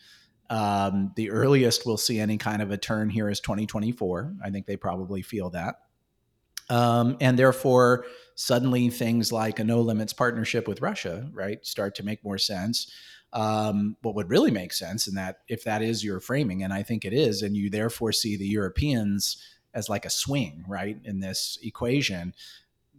[0.50, 4.36] Um, the earliest we'll see any kind of a turn here is 2024.
[4.44, 5.76] I think they probably feel that.
[6.70, 12.04] Um, and therefore, suddenly things like a no limits partnership with Russia, right, start to
[12.04, 12.92] make more sense
[13.34, 16.84] um, what would really make sense in that if that is your framing, and I
[16.84, 21.20] think it is, and you therefore see the Europeans as like a swing, right, in
[21.20, 22.34] this equation,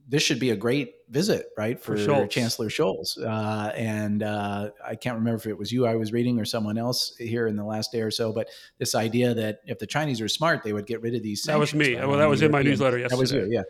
[0.09, 3.17] this should be a great visit, right, for, for Chancellor Scholz.
[3.17, 6.79] Uh, and uh, I can't remember if it was you I was reading or someone
[6.79, 10.21] else here in the last day or so, but this idea that if the Chinese
[10.21, 11.45] are smart, they would get rid of these.
[11.45, 11.95] That was me.
[11.95, 13.17] Well, that was in my newsletter yesterday.
[13.17, 13.63] That was you, yeah.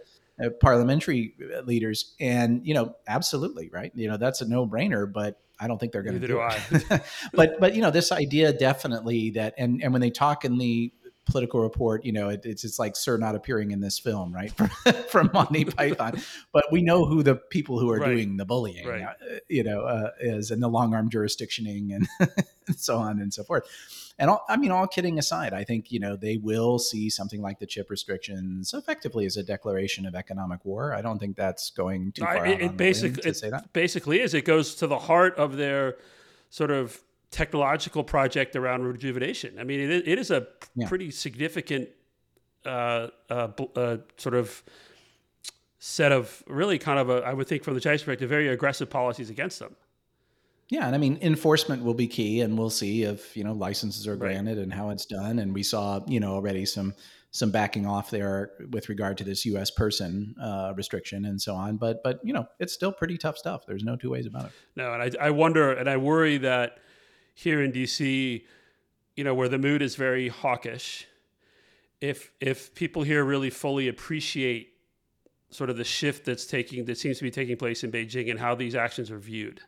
[0.43, 3.93] Uh, parliamentary leaders, and you know, absolutely right.
[3.95, 6.49] You know, that's a no-brainer, but I don't think they're going to do, do
[6.91, 7.03] it.
[7.35, 10.93] but but you know, this idea definitely that, and and when they talk in the
[11.27, 14.53] political report, you know, it, it's it's like Sir not appearing in this film, right,
[15.09, 16.21] from Monty Python.
[16.53, 18.15] But we know who the people who are right.
[18.15, 19.03] doing the bullying, right.
[19.03, 19.15] uh,
[19.49, 22.09] you know, uh, is, and the long arm jurisdictioning, and,
[22.67, 23.65] and so on and so forth.
[24.21, 27.41] And all, I mean, all kidding aside, I think you know they will see something
[27.41, 30.95] like the chip restrictions effectively as a declaration of economic war.
[30.95, 32.47] I don't think that's going too far.
[32.47, 34.35] it, it basically it basically is.
[34.35, 35.97] It goes to the heart of their
[36.51, 39.59] sort of technological project around rejuvenation.
[39.59, 40.87] I mean, it, it is a yeah.
[40.87, 41.89] pretty significant
[42.67, 44.63] uh, uh, uh, sort of
[45.79, 48.91] set of really kind of a, I would think from the Chinese perspective, very aggressive
[48.91, 49.77] policies against them.
[50.71, 54.07] Yeah, and I mean enforcement will be key, and we'll see if you know licenses
[54.07, 54.63] are granted right.
[54.63, 55.41] and how it's done.
[55.41, 56.95] And we saw you know already some
[57.33, 59.71] some backing off there with regard to this U.S.
[59.71, 61.77] person uh, restriction and so on.
[61.77, 63.67] But but you know it's still pretty tough stuff.
[63.67, 64.53] There's no two ways about it.
[64.77, 66.79] No, and I, I wonder and I worry that
[67.35, 68.45] here in D.C.,
[69.17, 71.07] you know, where the mood is very hawkish,
[72.01, 74.69] if if people here really fully appreciate
[75.51, 78.39] sort of the shift that's taking that seems to be taking place in Beijing and
[78.39, 79.61] how these actions are viewed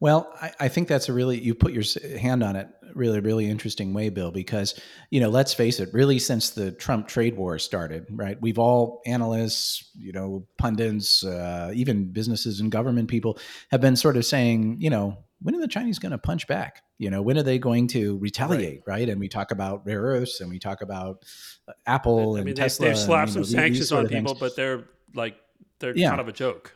[0.00, 1.84] well, I, I, think that's a really you put your
[2.18, 4.30] hand on it really really interesting way, Bill.
[4.30, 4.78] Because
[5.10, 8.40] you know, let's face it, really since the Trump trade war started, right?
[8.40, 13.38] We've all analysts, you know, pundits, uh, even businesses and government people
[13.70, 16.82] have been sort of saying, you know, when are the Chinese going to punch back?
[16.98, 18.82] You know, when are they going to retaliate?
[18.86, 19.00] Right.
[19.00, 19.08] right?
[19.08, 21.24] And we talk about rare earths and we talk about
[21.68, 22.86] uh, Apple I and Tesla.
[22.86, 25.36] They've slapped and, some know, sanctions on people, but they're like
[25.78, 26.08] they're yeah.
[26.08, 26.74] kind of a joke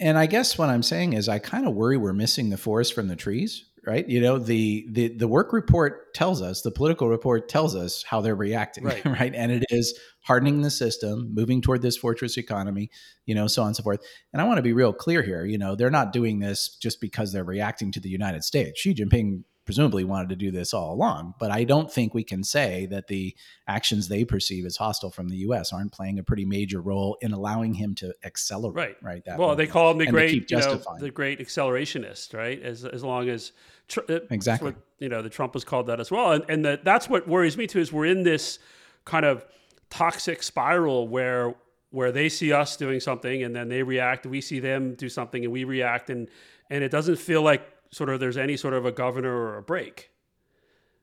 [0.00, 2.94] and I guess what I'm saying is I kind of worry we're missing the forest
[2.94, 4.06] from the trees, right?
[4.08, 8.20] You know, the the the work report tells us, the political report tells us how
[8.20, 9.04] they're reacting, right?
[9.04, 9.34] right?
[9.34, 12.90] And it is hardening the system, moving toward this fortress economy,
[13.26, 14.00] you know, so on and so forth.
[14.32, 17.00] And I want to be real clear here, you know, they're not doing this just
[17.00, 18.80] because they're reacting to the United States.
[18.80, 21.34] Xi Jinping presumably wanted to do this all along.
[21.38, 23.36] But I don't think we can say that the
[23.68, 25.72] actions they perceive as hostile from the U.S.
[25.72, 28.76] aren't playing a pretty major role in allowing him to accelerate.
[28.76, 28.96] Right.
[29.02, 29.24] Right.
[29.26, 32.32] That well, they call him the great, you know, the great accelerationist.
[32.32, 32.62] Right.
[32.62, 33.52] As as long as
[33.88, 36.32] tr- uh, exactly, what, you know, the Trump was called that as well.
[36.32, 38.58] And and the, that's what worries me too is we're in this
[39.04, 39.44] kind of
[39.90, 41.54] toxic spiral where
[41.90, 45.44] where they see us doing something and then they react we see them do something
[45.44, 46.28] and we react and
[46.70, 49.62] and it doesn't feel like sort of there's any sort of a governor or a
[49.62, 50.10] break.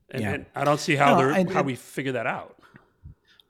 [0.10, 0.34] And, yeah.
[0.34, 2.58] and I don't see how no, I, how we figure that out.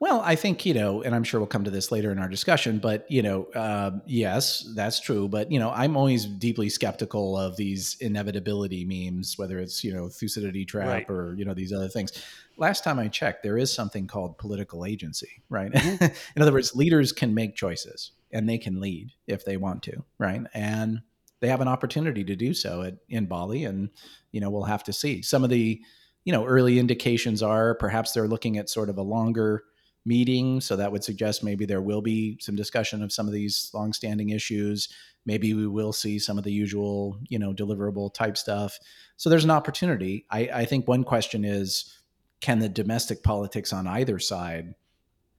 [0.00, 2.28] Well, I think you know, and I'm sure we'll come to this later in our
[2.28, 2.78] discussion.
[2.78, 5.28] But you know, uh, yes, that's true.
[5.28, 10.08] But you know, I'm always deeply skeptical of these inevitability memes, whether it's you know
[10.08, 11.10] Thucydides trap right.
[11.10, 12.12] or you know these other things.
[12.56, 15.72] Last time I checked, there is something called political agency, right?
[15.72, 16.04] Mm-hmm.
[16.36, 20.04] in other words, leaders can make choices and they can lead if they want to,
[20.18, 20.42] right?
[20.52, 21.00] And
[21.40, 23.90] they have an opportunity to do so at, in Bali, and
[24.32, 25.22] you know we'll have to see.
[25.22, 25.80] Some of the
[26.24, 29.64] you know early indications are perhaps they're looking at sort of a longer
[30.06, 30.60] meeting.
[30.60, 34.30] So that would suggest maybe there will be some discussion of some of these longstanding
[34.30, 34.88] issues.
[35.24, 38.78] Maybe we will see some of the usual, you know, deliverable type stuff.
[39.16, 40.26] So there's an opportunity.
[40.30, 41.98] I, I think one question is
[42.40, 44.74] can the domestic politics on either side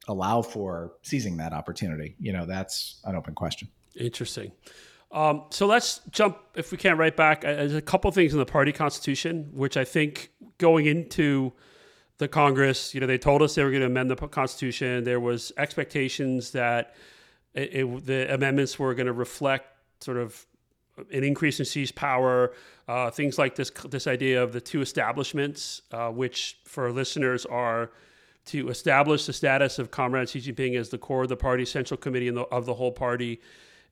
[0.07, 2.15] allow for seizing that opportunity?
[2.19, 3.67] You know, that's an open question.
[3.95, 4.51] Interesting.
[5.15, 7.45] Um, so let's jump, if we can, right back.
[7.45, 11.53] Uh, there's a couple things in the party constitution, which I think going into
[12.17, 15.05] the Congress, you know, they told us they were going to amend the Constitution.
[15.05, 16.95] There was expectations that
[17.53, 19.67] it, it, the amendments were going to reflect
[20.01, 20.45] sort of
[21.11, 22.53] an increase in Xi's power,
[22.87, 27.91] uh, things like this this idea of the two establishments, uh, which for listeners are
[28.45, 31.97] to establish the status of Comrade Xi Jinping as the core of the party, central
[31.97, 33.41] committee the, of the whole party,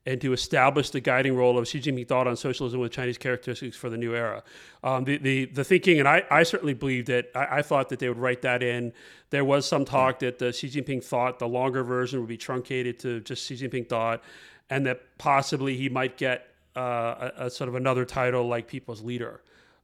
[0.06, 3.76] and to establish the guiding role of Xi Jinping thought on socialism with Chinese characteristics
[3.76, 4.42] for the new era.
[4.82, 7.98] Um, the, the, the thinking, and I, I certainly believed it, I, I, thought that
[8.00, 8.92] they would write that in.
[9.30, 12.98] There was some talk that the Xi Jinping thought, the longer version would be truncated
[13.00, 14.22] to just Xi Jinping thought,
[14.68, 19.02] and that possibly he might get uh, a, a, sort of another title like People's
[19.02, 19.40] Leader.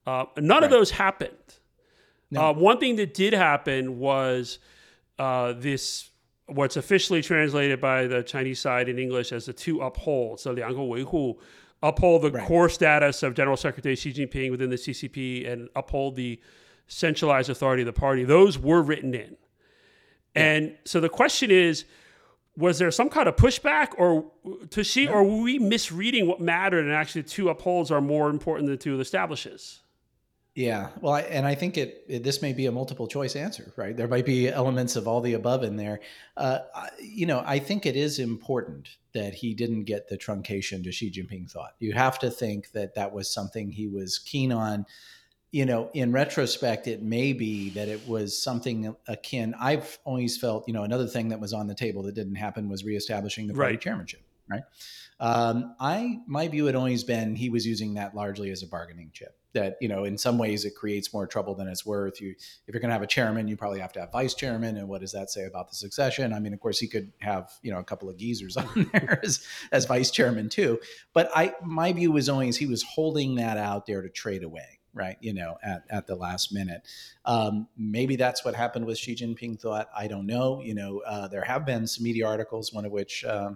[0.07, 0.65] Uh, none right.
[0.65, 1.31] of those happened.
[2.31, 2.51] No.
[2.51, 4.59] Uh, one thing that did happen was
[5.19, 6.10] uh, this
[6.51, 10.75] what's officially translated by the Chinese side in English as the two uphold, so Liang
[10.75, 11.37] Weihu,
[11.83, 12.47] uphold the right.
[12.47, 16.41] core status of General Secretary Xi Jinping within the CCP and uphold the
[16.87, 18.25] centralized authority of the party.
[18.25, 19.37] Those were written in.
[20.35, 20.43] Yeah.
[20.43, 21.85] And so the question is,
[22.57, 24.31] was there some kind of pushback or
[24.71, 25.13] to Xi, no.
[25.13, 29.01] or were we misreading what mattered and actually two upholds are more important than two
[29.01, 29.81] establishes?
[30.57, 33.73] Yeah, well, I, and I think it, it, this may be a multiple choice answer,
[33.77, 33.97] right?
[33.97, 36.01] There might be elements of all the above in there.
[36.37, 36.59] Uh,
[37.01, 41.11] you know, I think it is important that he didn't get the truncation to Xi
[41.11, 41.75] Jinping thought.
[41.79, 44.87] You have to think that that was something he was keen on.
[45.53, 49.55] You know, in retrospect, it may be that it was something akin.
[49.59, 52.69] I've always felt, you know, another thing that was on the table that didn't happen
[52.69, 53.81] was reestablishing the party right.
[53.81, 54.63] chairmanship, right?
[55.21, 59.11] Um, I my view had always been he was using that largely as a bargaining
[59.13, 59.37] chip.
[59.53, 62.21] That you know, in some ways, it creates more trouble than it's worth.
[62.21, 64.77] You, if you're going to have a chairman, you probably have to have vice chairman.
[64.77, 66.33] And what does that say about the succession?
[66.33, 69.21] I mean, of course, he could have you know a couple of geezers on there
[69.23, 70.79] as, as vice chairman too.
[71.13, 74.81] But I, my view was always he was holding that out there to trade away
[74.95, 75.17] right?
[75.21, 76.83] You know, at, at the last minute.
[77.25, 79.89] Um, maybe that's what happened with Xi Jinping thought.
[79.97, 80.61] I don't know.
[80.63, 83.53] You know, uh, there have been some media articles, one of which uh,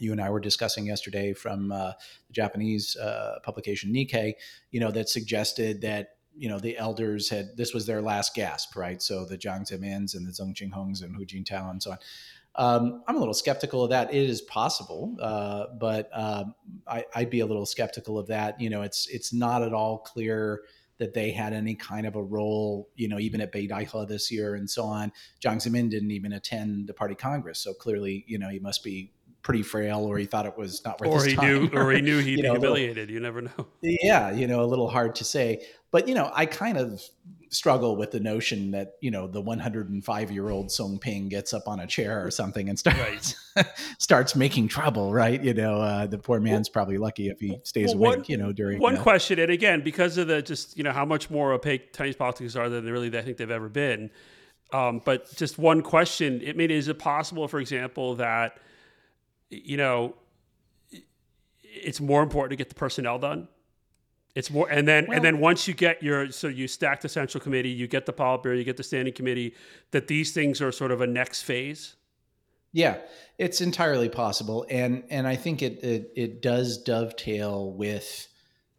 [0.00, 1.92] you and I were discussing yesterday from uh,
[2.26, 4.34] the Japanese uh, publication Nikkei,
[4.70, 8.76] you know, that suggested that you know the elders had this was their last gasp,
[8.76, 9.02] right?
[9.02, 11.98] So the Jiang Zemins and the Zeng Qinghongs and Hu Jintao and so on.
[12.56, 14.12] Um, I'm a little skeptical of that.
[14.12, 16.54] It is possible, uh, but um,
[16.86, 18.60] I, would be a little skeptical of that.
[18.60, 20.62] You know, it's it's not at all clear
[20.98, 24.54] that they had any kind of a role, you know, even at Beidaihe this year
[24.54, 25.10] and so on.
[25.42, 29.10] Jiang Zemin didn't even attend the party congress, so clearly, you know, he must be
[29.42, 32.00] pretty frail or he thought it was not worth or he time, knew or he
[32.00, 33.66] knew he'd you be humiliated little, you never know.
[33.82, 35.66] Yeah you know a little hard to say.
[35.90, 37.02] But you know i kind of
[37.50, 41.66] struggle with the notion that you know the 105 year old song ping gets up
[41.66, 43.66] on a chair or something and starts right.
[43.98, 45.42] starts making trouble right?
[45.42, 48.36] You know uh, the poor man's probably lucky if he stays well, awake one, you
[48.36, 51.28] know during one uh, question and again because of the just you know how much
[51.28, 54.10] more opaque chinese politics are than really i think they've ever been
[54.72, 58.58] um, but just one question it I mean is it possible for example that
[59.50, 60.14] you know,
[61.62, 63.48] it's more important to get the personnel done.
[64.34, 67.08] It's more, and then well, and then once you get your, so you stack the
[67.08, 69.54] central committee, you get the Politburo, you get the standing committee.
[69.90, 71.96] That these things are sort of a next phase.
[72.72, 72.98] Yeah,
[73.38, 78.28] it's entirely possible, and and I think it it, it does dovetail with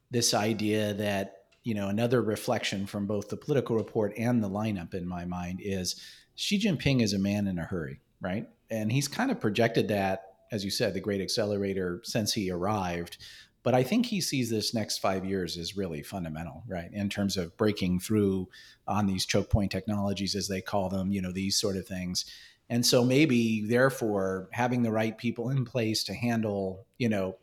[0.09, 4.93] this idea that you know another reflection from both the political report and the lineup
[4.93, 6.01] in my mind is
[6.35, 8.47] Xi Jinping is a man in a hurry, right?
[8.69, 13.17] And he's kind of projected that as you said, the great accelerator since he arrived.
[13.63, 16.91] But I think he sees this next five years as really fundamental, right?
[16.91, 18.49] In terms of breaking through
[18.87, 22.25] on these choke point technologies, as they call them, you know, these sort of things.
[22.71, 27.35] And so maybe, therefore, having the right people in place to handle, you know,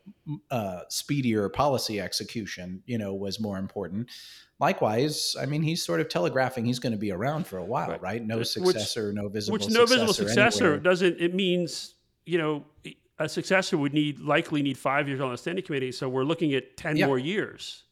[0.51, 4.09] uh, speedier policy execution, you know, was more important.
[4.59, 7.90] Likewise, I mean, he's sort of telegraphing he's going to be around for a while,
[7.90, 8.03] right?
[8.03, 8.27] right?
[8.27, 9.53] No successor, which, no visible.
[9.53, 10.81] Which no visible successor anywhere.
[10.81, 11.21] doesn't.
[11.21, 11.94] It means
[12.29, 12.64] you know,
[13.19, 15.91] a successor would need likely need five years on the standing committee.
[15.91, 17.07] So we're looking at 10 yeah.
[17.07, 17.85] more years.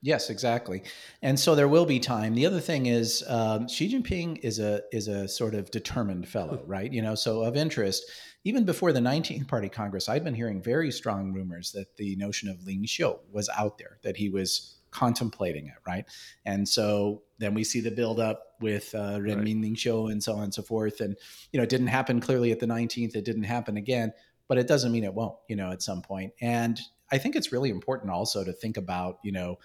[0.00, 0.82] Yes, exactly.
[1.20, 2.34] And so there will be time.
[2.34, 6.60] The other thing is um, Xi Jinping is a is a sort of determined fellow,
[6.66, 6.92] right?
[6.92, 8.10] You know, so of interest.
[8.44, 12.48] Even before the 19th Party Congress, I'd been hearing very strong rumors that the notion
[12.48, 16.04] of Ling Xiu was out there, that he was contemplating it, right?
[16.44, 20.12] And so then we see the buildup with uh, Renmin right.
[20.12, 21.00] and so on and so forth.
[21.00, 21.16] And,
[21.52, 23.16] you know, it didn't happen clearly at the 19th.
[23.16, 24.12] It didn't happen again,
[24.48, 26.32] but it doesn't mean it won't, you know, at some point.
[26.40, 26.80] And
[27.10, 29.58] I think it's really important also to think about, you know,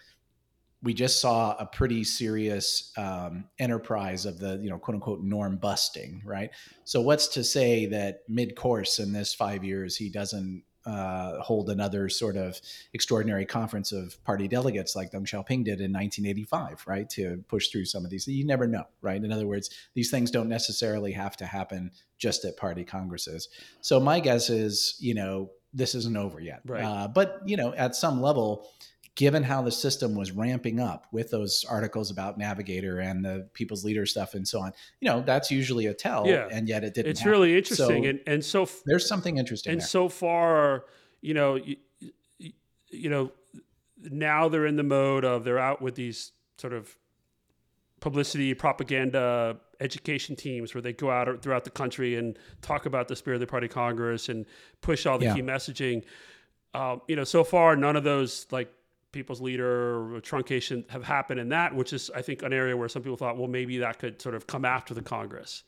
[0.83, 5.57] we just saw a pretty serious um, enterprise of the you know quote unquote norm
[5.57, 6.51] busting right
[6.83, 12.07] so what's to say that mid-course in this five years he doesn't uh, hold another
[12.07, 12.59] sort of
[12.93, 17.09] extraordinary conference of party delegates like Deng Xiaoping did in 1985, right?
[17.11, 18.27] To push through some of these.
[18.27, 19.21] You never know, right?
[19.21, 23.49] In other words, these things don't necessarily have to happen just at party congresses.
[23.81, 26.61] So my guess is, you know, this isn't over yet.
[26.65, 26.83] Right.
[26.83, 28.69] Uh, but, you know, at some level,
[29.17, 33.83] given how the system was ramping up with those articles about Navigator and the People's
[33.83, 36.27] Leader stuff and so on, you know, that's usually a tell.
[36.27, 36.47] Yeah.
[36.51, 37.09] And yet it didn't.
[37.09, 37.31] It's happen.
[37.31, 38.03] really interesting.
[38.03, 39.71] So and, and so f- there's something interesting.
[39.71, 39.87] And there.
[39.87, 40.85] so far,
[41.21, 41.77] you know, you,
[42.89, 43.31] you know,
[43.99, 46.95] now they're in the mode of they're out with these sort of
[47.99, 53.15] publicity, propaganda, education teams where they go out throughout the country and talk about the
[53.15, 54.45] spirit of the party Congress and
[54.81, 55.33] push all the Yeah.
[55.33, 56.03] key messaging.
[56.75, 58.71] Um, you know, so far none of those like
[59.11, 63.01] people's leader truncation have happened in that, which is I think an area where some
[63.01, 65.63] people thought, well, maybe that could sort of come after the Congress.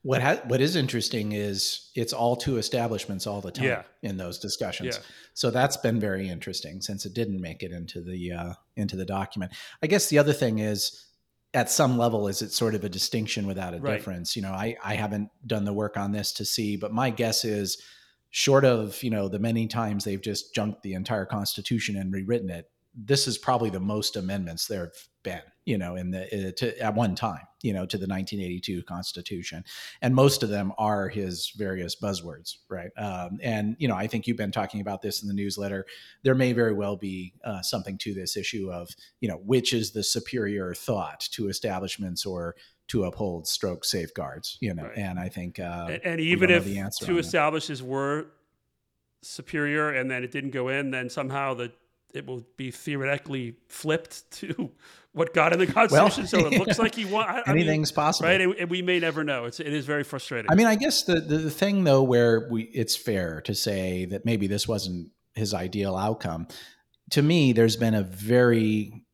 [0.00, 3.82] What ha- what is interesting is it's all two establishments all the time Yeah.
[4.02, 4.96] in those discussions.
[4.96, 5.02] Yeah.
[5.34, 9.04] So that's been very interesting since it didn't make it into the uh, into the
[9.04, 9.52] document.
[9.82, 11.04] I guess the other thing is
[11.52, 13.96] at some level is it sort of a distinction without a Right.
[13.98, 14.36] difference.
[14.36, 17.44] You know, I I haven't done the work on this to see, but my guess
[17.44, 17.76] is
[18.30, 22.50] short of, you know, the many times they've just junked the entire constitution and rewritten
[22.50, 26.52] it, this is probably the most amendments there have been, you know, in the uh,
[26.56, 29.62] to, at one time, you know, to the 1982 Constitution,
[30.00, 32.90] and most of them are his various buzzwords, right?
[32.96, 35.84] Um, and you know, I think you've been talking about this in the newsletter.
[36.22, 38.88] There may very well be uh, something to this issue of,
[39.20, 42.56] you know, which is the superior thought to establishments or
[42.86, 44.96] to uphold stroke safeguards, you know, Right.
[44.96, 48.28] and I think, uh, and, and even if the answer two establishes were
[49.20, 51.72] superior and then it didn't go in, then somehow the
[52.14, 54.70] it will be theoretically flipped to
[55.18, 56.26] what got in the Constitution.
[56.26, 57.26] so it looks like he won.
[57.28, 58.40] I, I mean, anything's possible, right?
[58.40, 59.44] And, and we may never know.
[59.44, 60.50] It's it is very frustrating.
[60.50, 64.06] I mean, I guess the, the the thing though, where we it's fair to say
[64.06, 66.48] that maybe this wasn't his ideal outcome.
[67.10, 69.04] To me, there's been a very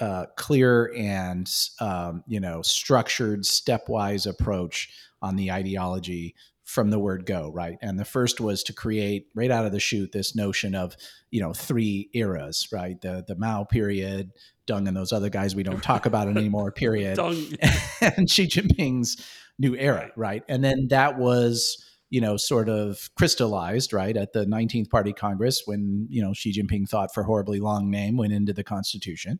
[0.00, 1.50] uh, clear and
[1.80, 4.90] um, you know structured, stepwise approach
[5.22, 6.34] on the ideology
[6.64, 7.76] from the word go, right?
[7.82, 10.96] And the first was to create right out of the chute this notion of
[11.30, 13.00] you know three eras, right?
[13.00, 14.32] The the Mao period,
[14.66, 16.72] Deng and those other guys we don't talk about anymore.
[16.72, 17.18] Period
[18.00, 19.16] and Xi Jinping's
[19.58, 20.12] new era, Right.
[20.16, 20.42] right?
[20.48, 25.62] And then that was, you know, sort of crystallized, right, at the 19th Party Congress
[25.64, 29.38] when, you know, Xi Jinping thought for horribly long name went into the Constitution.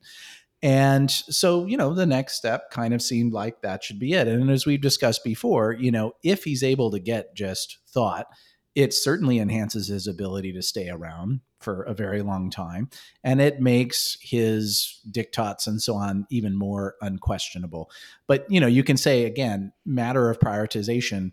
[0.63, 4.27] And so, you know, the next step kind of seemed like that should be it.
[4.27, 8.27] And as we've discussed before, you know, if he's able to get just thought,
[8.75, 12.91] it certainly enhances his ability to stay around for a very long time.
[13.23, 17.91] And it makes his diktats and so on even more unquestionable.
[18.27, 21.33] But, you know, you can say again, matter of prioritization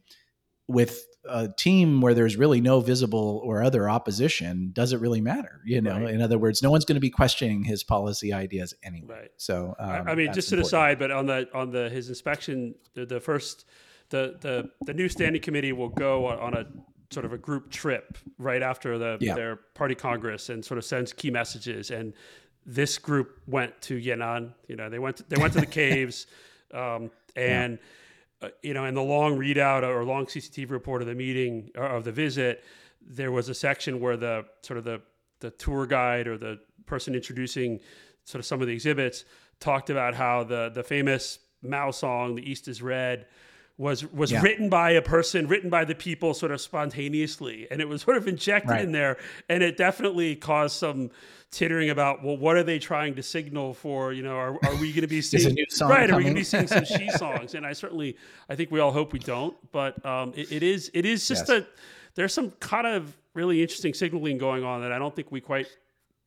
[0.67, 5.61] with a team where there's really no visible or other opposition, does it really matter?
[5.65, 6.13] You know, Right.
[6.13, 9.15] in other words, no one's going to be questioning his policy ideas anyway.
[9.21, 9.31] Right.
[9.37, 12.09] So, I- um, I mean, just to the side, but on the on the his
[12.09, 13.65] inspection, the, the first
[14.09, 16.65] the the the new standing committee will go on a
[17.11, 19.35] sort of a group trip right after the Yeah.
[19.35, 21.91] their party congress and sort of sends key messages.
[21.91, 22.13] And
[22.65, 24.53] this group went to Yan'an.
[24.67, 26.27] You know, they went to, they went to the caves,
[26.73, 27.79] um, and
[28.41, 31.85] uh, you know, in the long readout or long CCTV report of the meeting or
[31.85, 32.63] of the visit,
[33.01, 35.01] there was a section where the sort of the
[35.41, 37.79] the tour guide or the person introducing
[38.25, 39.25] sort of some of the exhibits
[39.59, 43.25] talked about how the the famous Mao song "The East Is Red"
[43.81, 44.41] was was Yeah.
[44.43, 48.15] written by a person, written by the people, sort of spontaneously, and it was sort
[48.15, 48.83] of injected Right.
[48.85, 49.17] in there,
[49.49, 51.09] and it definitely caused some
[51.51, 54.13] tittering about well, what are they trying to signal for?
[54.13, 56.09] You know, are, are we going to be seeing right?
[56.11, 57.55] Are we going to be seeing some she songs?
[57.55, 58.15] And I certainly,
[58.49, 61.49] I think we all hope we don't, but um, it, it is it is just
[61.49, 61.63] Yes.
[61.63, 61.67] a
[62.15, 65.67] there's some kind of really interesting signaling going on that I don't think we quite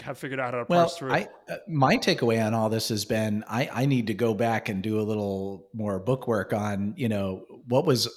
[0.00, 1.12] have figured out how to Well, parse through.
[1.12, 4.68] I uh, my takeaway on all this has been I, I need to go back
[4.68, 8.08] and do a little more book work on you know what was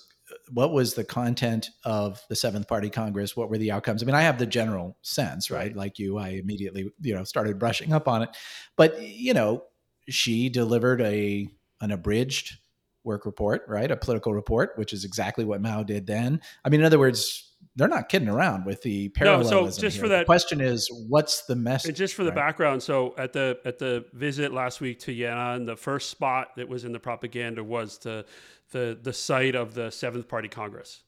[0.52, 3.36] what was the content of the Seventh Party Congress?
[3.36, 4.02] What were the outcomes?
[4.02, 5.68] I mean, I have the general sense, right?
[5.68, 5.76] Right.
[5.76, 8.30] Like you, I immediately you know started brushing up on it,
[8.76, 9.64] but you know
[10.10, 11.48] she delivered a
[11.82, 12.58] an abridged
[13.04, 13.90] work report, right?
[13.90, 16.42] A political report, which is exactly what Mao did then.
[16.66, 17.47] I mean, in other words,
[17.78, 19.56] they're not kidding around with the parallelism.
[19.56, 20.06] No, so just here.
[20.06, 21.90] for that the question is, what's the message?
[21.90, 22.36] And just for the right?
[22.36, 26.68] background, so at the at the visit last week to Yan'an, the first spot that
[26.68, 28.26] was in the propaganda was the
[28.72, 31.04] the the site of the Seventh Party Congress.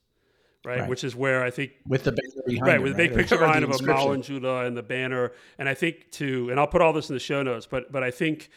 [0.64, 0.80] Right?
[0.80, 0.88] right?
[0.88, 3.64] Which is where I think with the banner behind right with the big picture behind
[3.64, 6.92] of Mao and Zhu and the banner, and I think to and I'll put all
[6.92, 8.50] this in the show notes, but but I think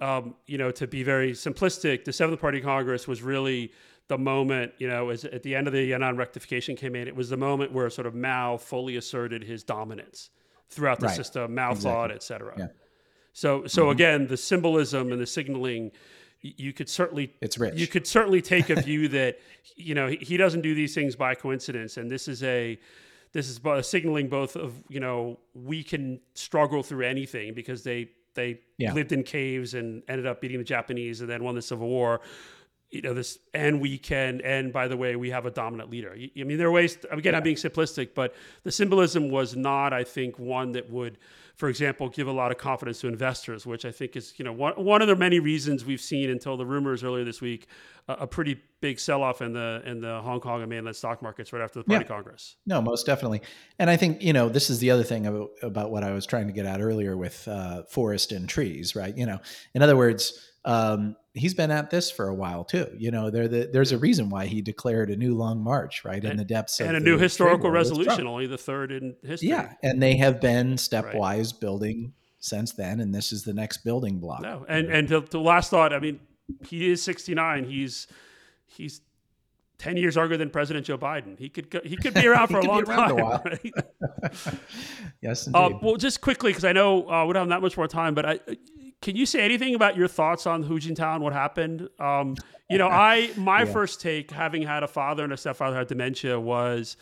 [0.00, 3.72] um, you know to be very simplistic, the Seventh Party Congress was really
[4.08, 7.28] the moment, you know, as at the end of the Yan'an rectification campaign, it was
[7.28, 10.30] the moment where sort of Mao fully asserted his dominance
[10.70, 11.16] throughout the right.
[11.16, 11.90] system, Mao exactly.
[11.90, 12.54] thought, et cetera.
[12.58, 12.66] Yeah.
[13.34, 13.90] So, so mm-hmm.
[13.92, 15.92] again, the symbolism and the signaling,
[16.40, 17.74] you could certainly it's rich.
[17.76, 19.38] You could certainly take a view that
[19.76, 22.78] you know he doesn't do these things by coincidence, and this is a
[23.32, 28.60] this is signaling both of you know we can struggle through anything because they they
[28.78, 28.92] yeah.
[28.92, 32.20] lived in caves and ended up beating the Japanese and then won the Civil War
[32.90, 36.14] you know this and we can and by the way we have a dominant leader.
[36.14, 38.34] I mean there are ways again i'm being simplistic but
[38.64, 41.18] the symbolism was not i think one that would
[41.56, 44.52] for example give a lot of confidence to investors which i think is you know
[44.52, 47.68] one, one of the many reasons we've seen until the rumors earlier this week
[48.08, 51.52] uh, a pretty big sell-off in the in the hong kong and mainland stock markets
[51.52, 52.08] right after the party yeah.
[52.08, 52.56] congress.
[52.64, 53.42] No most definitely.
[53.78, 56.24] And i think you know this is the other thing about, about what i was
[56.24, 59.16] trying to get at earlier with uh, forest and trees right?
[59.16, 59.40] You know
[59.74, 62.88] in other words um, he's been at this for a while too.
[62.96, 66.22] You know, there the, there's a reason why he declared a new long march right
[66.22, 69.48] in the depths and a new historical resolution, only the third in history.
[69.48, 71.60] Yeah, and they have been stepwise right.
[71.60, 74.42] building since then, and this is the next building block.
[74.42, 75.92] No, and and the, the last thought.
[75.92, 76.20] I mean,
[76.66, 77.64] he is 69.
[77.64, 78.06] He's
[78.66, 79.00] he's
[79.78, 81.38] 10 years younger than President Joe Biden.
[81.38, 83.18] He could go, he could be around for a long time.
[83.18, 83.72] A right?
[85.22, 87.86] yes, uh, well, just quickly because I know uh, we don't have that much more
[87.86, 88.40] time, but I,
[89.00, 91.88] can you say anything about your thoughts on Hu and what happened?
[91.98, 92.34] Um,
[92.68, 93.72] you know, I my yeah.
[93.72, 96.96] first take, having had a father and a stepfather had dementia, was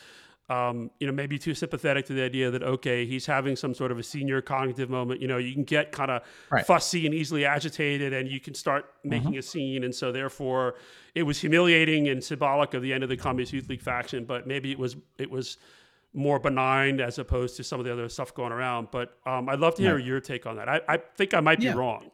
[0.49, 3.91] um, you know maybe too sympathetic to the idea that okay, he's having some sort
[3.93, 5.23] of a senior cognitive moment.
[5.23, 6.67] You know, you can get kind of right.
[6.67, 9.39] fussy and easily agitated, and you can start making mm-hmm.
[9.39, 10.75] a scene, and so therefore
[11.15, 14.25] it was humiliating and symbolic of the end of the Communist Youth League faction.
[14.27, 15.57] But maybe it was it was
[16.17, 18.89] more benign as opposed to some of the other stuff going around.
[18.91, 20.07] But um, I'd love to hear yeah.
[20.07, 20.69] your take on that.
[20.69, 21.75] I, I think I might be yeah.
[21.75, 22.11] wrong.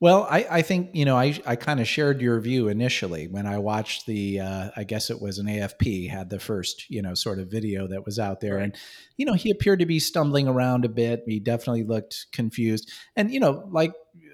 [0.00, 3.46] Well, I, I think you know I, I kind of shared your view initially when
[3.46, 7.14] I watched the uh, I guess it was an AFP had the first you know
[7.14, 8.64] sort of video that was out there, right.
[8.64, 8.76] and
[9.16, 11.24] you know he appeared to be stumbling around a bit.
[11.26, 13.92] He definitely looked confused, and you know like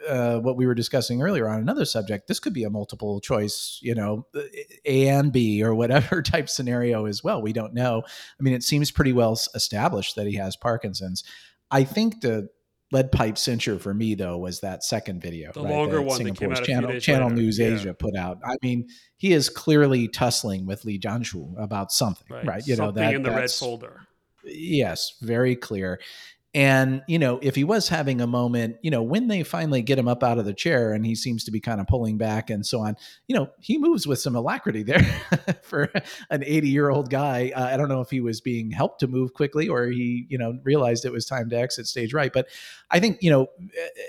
[0.08, 3.78] uh, what we were discussing earlier on another subject, this could be a multiple choice,
[3.82, 4.26] you know,
[4.84, 7.42] A and B or whatever type scenario as well.
[7.42, 8.02] We don't know.
[8.06, 11.24] I mean, it seems pretty well established that he has Parkinson's.
[11.70, 12.48] I think the
[12.92, 16.60] lead pipe cincher for me though was that second video, the right, longer one Singapore's
[16.60, 17.40] that Channel, Channel later.
[17.40, 17.66] News yeah.
[17.66, 18.38] Asia put out.
[18.44, 22.46] I mean, he is clearly tussling with Li Zhanshu about something, right?
[22.46, 22.66] right?
[22.66, 24.02] You something know that in the red folder.
[24.44, 26.00] Yes, very clear.
[26.54, 29.98] And, you know, if he was having a moment, you know, when they finally get
[29.98, 32.48] him up out of the chair and he seems to be kind of pulling back
[32.48, 32.96] and so on,
[33.26, 35.02] you know, he moves with some alacrity there
[35.62, 35.90] for
[36.30, 37.50] an 80 year old guy.
[37.54, 40.38] Uh, I don't know if he was being helped to move quickly or he, you
[40.38, 42.32] know, realized it was time to exit stage right.
[42.32, 42.46] But
[42.88, 43.48] I think, you know,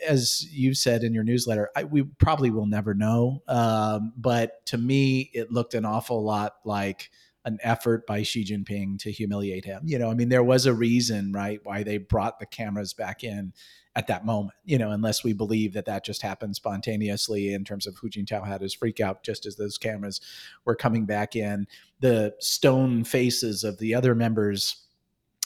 [0.08, 3.42] as you said in your newsletter, I, we probably will never know.
[3.48, 7.10] Um, but to me, it looked an awful lot like,
[7.46, 9.84] an effort by Xi Jinping to humiliate him.
[9.86, 13.24] You know, I mean, there was a reason, right, why they brought the cameras back
[13.24, 13.54] in
[13.96, 14.56] at that moment.
[14.66, 18.46] You know, unless we believe that that just happened spontaneously in terms of Hu Jintao
[18.46, 20.20] had his freak out just as those cameras
[20.66, 21.68] were coming back in.
[22.00, 24.85] The stone faces of the other members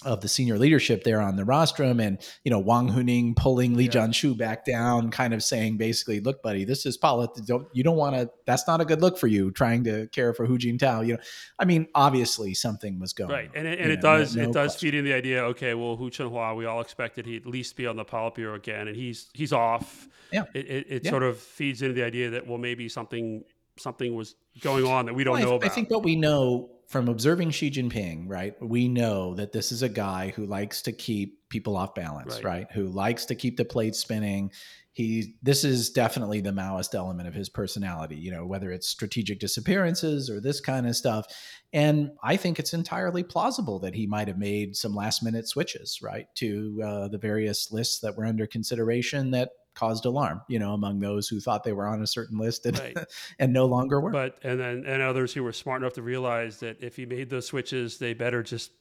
[0.04, 3.86] of the senior leadership there on the rostrum and you know Wang Huning pulling Li
[3.86, 3.92] yeah.
[3.92, 7.98] Zhanshu back down kind of saying basically look buddy this is politics don't you don't
[7.98, 11.06] want to that's not a good look for you trying to care for Hu Jintao
[11.06, 11.20] you know
[11.58, 14.50] I mean obviously something was going right and it, and it know, does no, no
[14.50, 14.92] it does question.
[14.92, 17.86] feed in the idea okay well Hu Chunhua we all expected he'd at least be
[17.86, 21.12] on the Politburo again and he's he's off yeah it, it, it yeah.
[21.12, 23.44] sort of feeds into the idea that well maybe something
[23.78, 26.16] something was going on that we don't well, know I, about I think what we
[26.16, 30.82] know from observing Xi Jinping, right, we know that this is a guy who likes
[30.82, 32.44] to keep people off balance, right?
[32.44, 32.68] right?
[32.74, 34.52] Who likes to keep the plate spinning.
[34.92, 39.40] He this is definitely the Maoist element of his personality, you know, whether it's strategic
[39.40, 41.28] disappearances or this kind of stuff.
[41.74, 46.00] And I think it's entirely plausible that he might have made some last minute switches,
[46.02, 50.74] right, to uh, the various lists that were under consideration that caused alarm, you know,
[50.74, 52.98] among those who thought they were on a certain list and, right.
[53.40, 54.12] and no longer were.
[54.12, 57.30] But and then and others who were smart enough to realize that if he made
[57.30, 58.72] those switches, they better just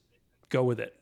[0.48, 0.94] go with it.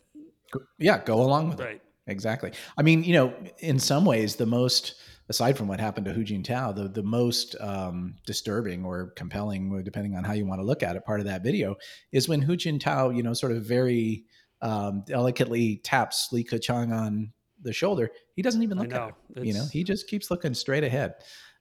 [0.79, 1.77] Yeah, go along with right.
[1.77, 1.83] it.
[2.07, 2.53] Exactly.
[2.77, 4.95] I mean, you know, in some ways, the most
[5.29, 10.15] aside from what happened to Hu Jintao, the the most um, disturbing or compelling, depending
[10.15, 11.75] on how you want to look at it, part of that video
[12.13, 14.25] is when Hu Jintao, you know, sort of very
[14.61, 17.33] um, delicately taps Li Keqiang on
[17.63, 18.11] the shoulder.
[18.35, 19.15] He doesn't even look at.
[19.41, 21.15] You know, he just keeps looking straight ahead,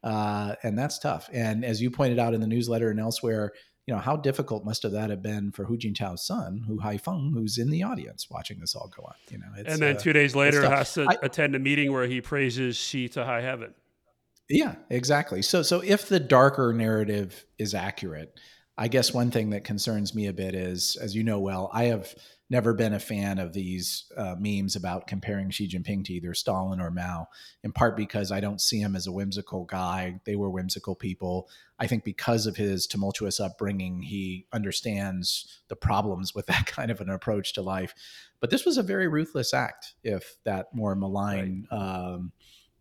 [0.03, 1.29] uh, and that's tough.
[1.31, 3.53] And as you pointed out in the newsletter and elsewhere,
[3.87, 7.33] you know, how difficult must have that have been for Hu Jintao's son, Hu Haifeng,
[7.33, 9.13] who's in the audience watching this all go on.
[9.29, 12.07] You know, and then uh, two days later has to I, attend a meeting where
[12.07, 13.73] he praises Xi to high heaven.
[14.49, 15.41] Yeah, exactly.
[15.41, 18.39] So, so if the darker narrative is accurate,
[18.77, 21.85] I guess one thing that concerns me a bit is, as you know well, I
[21.85, 22.13] have
[22.49, 26.79] never been a fan of these uh, memes about comparing Xi Jinping to either Stalin
[26.79, 27.27] or Mao,
[27.63, 30.19] in part because I don't see him as a whimsical guy.
[30.25, 31.49] They were whimsical people.
[31.79, 37.01] I think because of his tumultuous upbringing, he understands the problems with that kind of
[37.01, 37.93] an approach to life.
[38.39, 41.67] But this was a very ruthless act, if that more malign.
[41.71, 41.77] Right.
[41.77, 42.31] Um,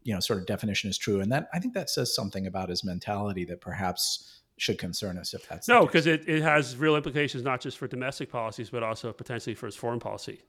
[0.02, 2.68] you know, sort of definition is true, and that I think that says something about
[2.68, 6.96] his mentality that perhaps should concern us if that's no, because it, it has real
[6.96, 10.40] implications not just for domestic policies, but also potentially for its foreign policy.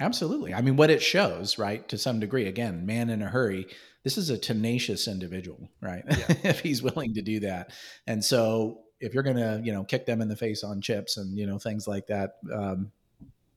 [0.00, 0.52] Absolutely.
[0.52, 3.66] I mean, what it shows, right, to some degree, again, man in a hurry,
[4.04, 6.04] this is a tenacious individual, right?
[6.06, 6.16] Yeah.
[6.44, 7.72] if he's willing to do that.
[8.06, 11.16] And so if you're going to, you know, kick them in the face on chips
[11.16, 12.92] and, you know, things like that, um,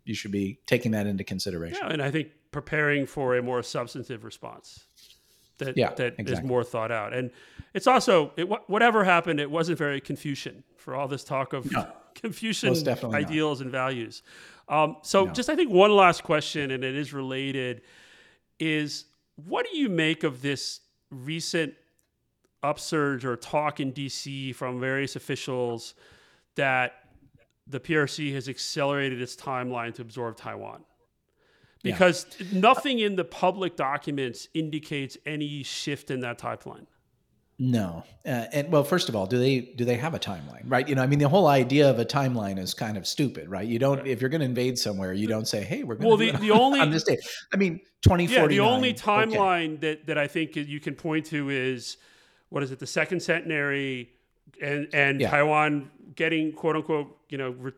[0.06, 1.80] you should be taking that into consideration.
[1.84, 1.94] Yeah.
[1.94, 4.86] And I think preparing for a more substantive response
[5.60, 6.34] that yeah, that exactly.
[6.34, 7.14] is more thought out.
[7.14, 7.32] And
[7.74, 11.88] it's also it, whatever happened, it wasn't very Confucian for all this talk of no,
[12.16, 12.74] Confucian
[13.14, 13.66] ideals not.
[13.66, 14.24] and values.
[14.68, 15.32] Um, so, no.
[15.32, 17.82] just I think one last question, and it is related,
[18.60, 19.06] is
[19.36, 21.74] what do you make of this recent
[22.62, 25.96] upsurge or talk in DC from various officials
[26.56, 26.94] that
[27.68, 30.84] the PRC has accelerated its timeline to absorb Taiwan?
[31.84, 32.60] Because yeah.
[32.60, 36.86] nothing in the public documents indicates any shift in that timeline.
[37.62, 40.88] No, uh, and well, first of all, do they do they have a timeline, right?
[40.88, 43.68] You know, I mean, the whole idea of a timeline is kind of stupid, right?
[43.68, 46.18] You don't if you're going to invade somewhere, you don't say, "Hey, we're going well,
[46.18, 47.18] to the, the only on this day."
[47.54, 49.96] I mean, twenty Yeah, the only timeline okay.
[49.96, 51.98] that that I think you can point to is
[52.48, 52.80] what is it?
[52.80, 54.12] The second centenary,
[54.62, 55.30] and and yeah.
[55.30, 57.72] Taiwan getting quote unquote, you know, re,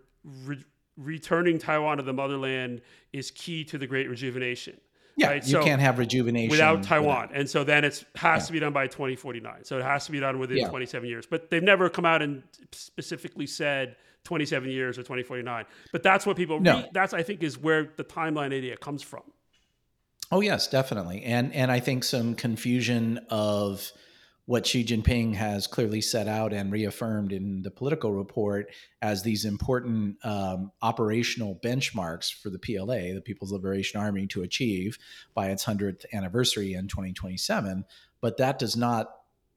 [0.46, 0.64] re,
[1.04, 2.82] returning Taiwan to the motherland
[3.14, 4.80] is key to the Great Rejuvenation.
[5.18, 5.46] Yeah, right?
[5.46, 7.38] you so can't have rejuvenation without Taiwan, without.
[7.38, 8.48] and so then it has yeah.
[8.48, 9.66] to be done by 2049.
[9.66, 10.70] So it has to be done within yeah.
[10.70, 11.26] 27 years.
[11.26, 15.66] But they've never come out and specifically said 27 years or 2049.
[15.92, 16.60] But that's what people.
[16.60, 16.78] No.
[16.78, 19.24] Re- that's I think is where the timeline idea comes from.
[20.32, 23.92] Oh yes, definitely, and and I think some confusion of
[24.46, 28.72] what Xi Jinping has clearly set out and reaffirmed in the political report
[29.02, 34.98] as these important um, operational benchmarks for the PLA, the People's Liberation Army, to achieve
[35.34, 37.86] by its 100th anniversary in 2027.
[38.20, 39.12] But that does not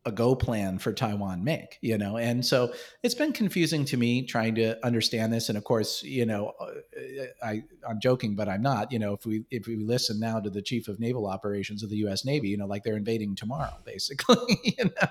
[0.07, 2.19] a go plan for Taiwan make, you know?
[2.19, 5.49] And so it's been confusing to me trying to understand this.
[5.49, 9.25] And of course, you know, uh, I, I'm joking, but I'm not, you know, if
[9.25, 12.25] we, if we listen now to the chief of naval operations of the U S
[12.25, 15.09] Navy, you know, like they're invading tomorrow, basically, you know?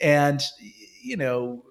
[0.00, 0.40] and,
[1.02, 1.64] you know,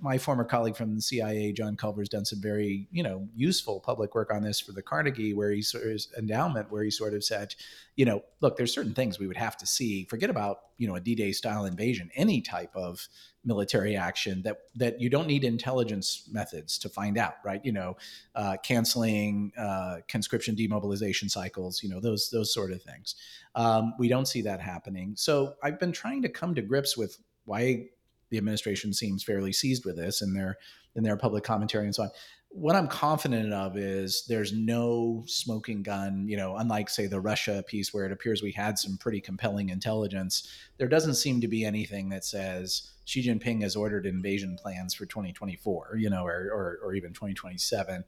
[0.00, 3.80] my former colleague from the CIA, John Culver, has done some very, you know, useful
[3.80, 7.14] public work on this for the Carnegie, where he sort of endowment, where he sort
[7.14, 7.54] of said,
[7.96, 10.04] you know, look, there's certain things we would have to see.
[10.04, 13.08] Forget about, you know, a D-Day style invasion, any type of
[13.44, 17.64] military action that that you don't need intelligence methods to find out, right?
[17.64, 17.96] You know,
[18.34, 23.14] uh, canceling uh, conscription demobilization cycles, you know, those those sort of things.
[23.54, 25.14] Um, we don't see that happening.
[25.16, 27.88] So I've been trying to come to grips with why
[28.30, 30.58] the administration seems fairly seized with this in their
[30.94, 32.10] in their public commentary and so on.
[32.50, 37.62] What I'm confident of is there's no smoking gun, you know, unlike say the Russia
[37.66, 40.48] piece where it appears we had some pretty compelling intelligence.
[40.78, 45.04] There doesn't seem to be anything that says Xi Jinping has ordered invasion plans for
[45.04, 48.04] 2024, you know, or or, or even 2027.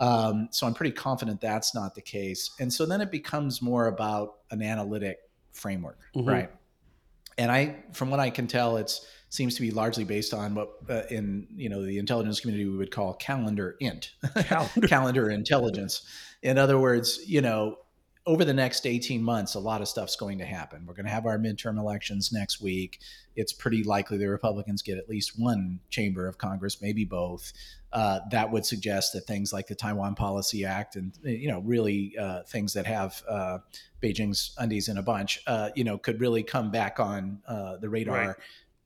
[0.00, 2.50] Um, so I'm pretty confident that's not the case.
[2.60, 5.18] And so then it becomes more about an analytic
[5.52, 6.28] framework, mm-hmm.
[6.28, 6.50] right?
[7.36, 10.70] And I, from what I can tell, it's seems to be largely based on what
[10.88, 14.12] uh, in you know the intelligence community we would call calendar int.
[14.42, 14.88] Calendar.
[14.88, 16.06] calendar intelligence.
[16.42, 17.78] In other words you know
[18.26, 20.84] over the next 18 months a lot of stuff's going to happen.
[20.86, 23.00] We're going to have our midterm elections next week.
[23.36, 27.52] It's pretty likely the republicans get at least one chamber of congress maybe both.
[27.90, 32.14] Uh, that would suggest that things like the taiwan policy act and you know really
[32.18, 33.58] uh, things that have uh,
[34.02, 37.88] beijing's undies in a bunch uh, you know could really come back on uh, the
[37.88, 38.36] radar right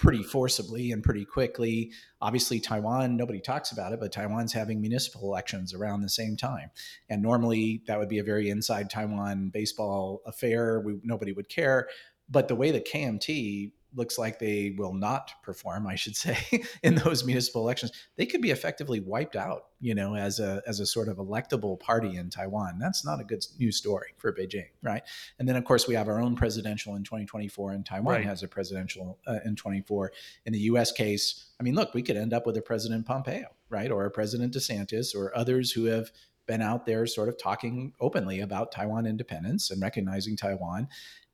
[0.02, 1.92] pretty forcibly and pretty quickly.
[2.20, 6.72] Obviously, Taiwan, nobody talks about it, but Taiwan's having municipal elections around the same time.
[7.08, 10.80] And normally that would be a very inside Taiwan baseball affair.
[10.80, 11.88] We, nobody would care.
[12.28, 16.36] But the way the KMT looks like they will not perform, I should say,
[16.82, 20.80] in those municipal elections, they could be effectively wiped out, you know, as a as
[20.80, 22.78] a sort of electable party in Taiwan.
[22.78, 25.02] That's not a good news story for Beijing, right?
[25.38, 28.24] And then of course we have our own presidential in 2024, and Taiwan right.
[28.24, 30.12] has a presidential uh, in 24.
[30.46, 30.92] In the U.S.
[30.92, 34.10] case, I mean, look, we could end up with a President Pompeo, right, or a
[34.10, 36.10] President DeSantis, or others who have
[36.46, 40.88] been out there sort of talking openly about Taiwan independence and recognizing Taiwan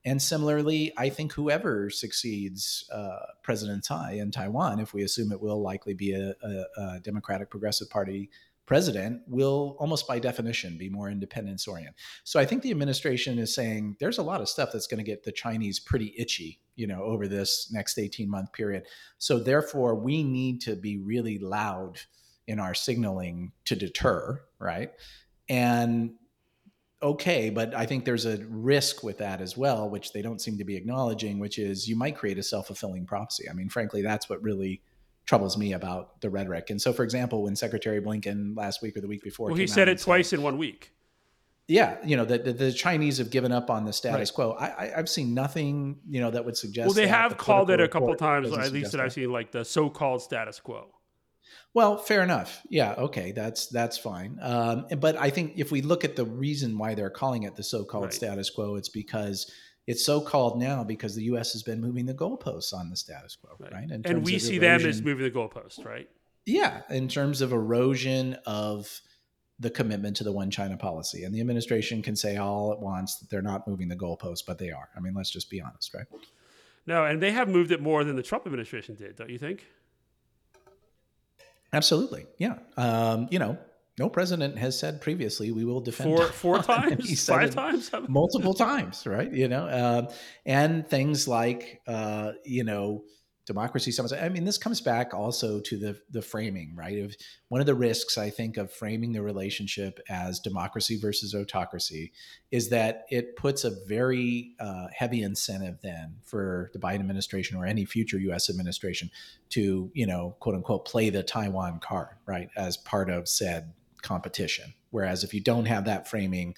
[0.08, 5.40] and similarly, I think whoever succeeds uh, President Tsai in Taiwan, if we assume it
[5.42, 8.30] will likely be a, a, a, Democratic Progressive Party
[8.64, 11.94] president, will almost by definition be more independence oriented.
[12.24, 15.04] So I think the administration is saying there's a lot of stuff that's going to
[15.04, 18.84] get the Chinese pretty itchy, you know, over this next 18 month period.
[19.18, 22.00] So therefore, we need to be really loud
[22.46, 24.90] in our signaling to deter, right?
[25.50, 26.12] And
[27.02, 30.58] okay, but I think there's a risk with that as well, which they don't seem
[30.58, 33.48] to be acknowledging, which is you might create a self fulfilling prophecy.
[33.48, 34.82] I mean, frankly, that's what really
[35.26, 36.70] troubles me about the rhetoric.
[36.70, 39.66] And so, for example, when Secretary Blinken last week or the week before, well, he
[39.66, 40.92] said it twice said, in one week.
[41.68, 44.34] Yeah, you know the, the, the Chinese have given up on the status right.
[44.34, 44.56] quo.
[44.58, 46.86] I, have seen nothing, you know, that would suggest.
[46.86, 49.52] Well, they have the called it a couple times, at least that I've seen, like
[49.52, 50.88] the so-called status quo.
[51.74, 52.62] Well, fair enough.
[52.68, 54.38] Yeah, okay, that's that's fine.
[54.40, 57.62] Um, but I think if we look at the reason why they're calling it the
[57.62, 58.12] so-called right.
[58.12, 59.50] status quo, it's because
[59.86, 61.52] it's so called now because the U.S.
[61.52, 63.72] has been moving the goalposts on the status quo, right?
[63.72, 63.90] right?
[64.04, 66.08] And we see erosion, them as moving the goalposts, right?
[66.44, 69.00] Yeah, in terms of erosion of
[69.60, 73.16] the commitment to the one China policy, and the administration can say all at once
[73.16, 74.88] that they're not moving the goalposts, but they are.
[74.96, 76.06] I mean, let's just be honest, right?
[76.86, 79.66] No, and they have moved it more than the Trump administration did, don't you think?
[81.72, 82.26] Absolutely.
[82.38, 82.58] Yeah.
[82.76, 83.58] Um, you know,
[83.98, 89.06] no president has said previously we will defend four four times, five times, multiple times,
[89.06, 89.32] right?
[89.32, 90.12] You know, uh,
[90.46, 93.04] and things like uh, you know
[93.48, 94.12] democracy summits.
[94.12, 96.98] I mean, this comes back also to the the framing, right?
[96.98, 97.16] Of
[97.48, 102.12] one of the risks I think of framing the relationship as democracy versus autocracy
[102.50, 107.64] is that it puts a very uh, heavy incentive then for the Biden administration or
[107.64, 108.50] any future U.S.
[108.50, 109.10] administration
[109.50, 113.72] to, you know, quote unquote, play the Taiwan card, right, as part of said
[114.02, 114.74] competition.
[114.90, 116.54] Whereas if you don't have that framing,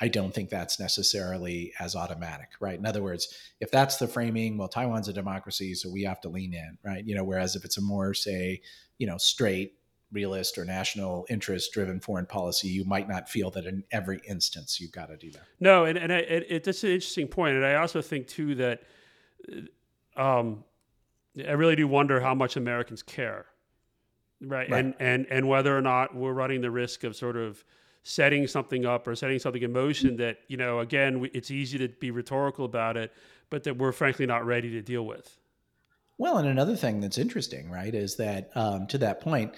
[0.00, 2.78] I don't think that's necessarily as automatic, right?
[2.78, 3.28] In other words,
[3.60, 7.06] if that's the framing, well, Taiwan's a democracy, so we have to lean in, right?
[7.06, 8.62] You know, whereas if it's a more, say,
[8.98, 9.74] you know, straight
[10.12, 14.80] realist or national interest driven foreign policy, you might not feel that in every instance
[14.80, 15.42] you've got to do that.
[15.60, 17.56] No, and, and I, it, it, that's an interesting point.
[17.56, 18.82] And I also think, too, that
[20.16, 20.64] um,
[21.46, 23.46] I really do wonder how much Americans care,
[24.40, 24.68] right?
[24.70, 24.84] right?
[24.84, 27.62] And, and, and whether or not we're running the risk of sort of
[28.02, 31.88] setting something up or setting something in motion that you know again it's easy to
[31.88, 33.12] be rhetorical about it
[33.50, 35.36] but that we're frankly not ready to deal with.
[36.18, 39.54] Well and another thing that's interesting right is that um, to that point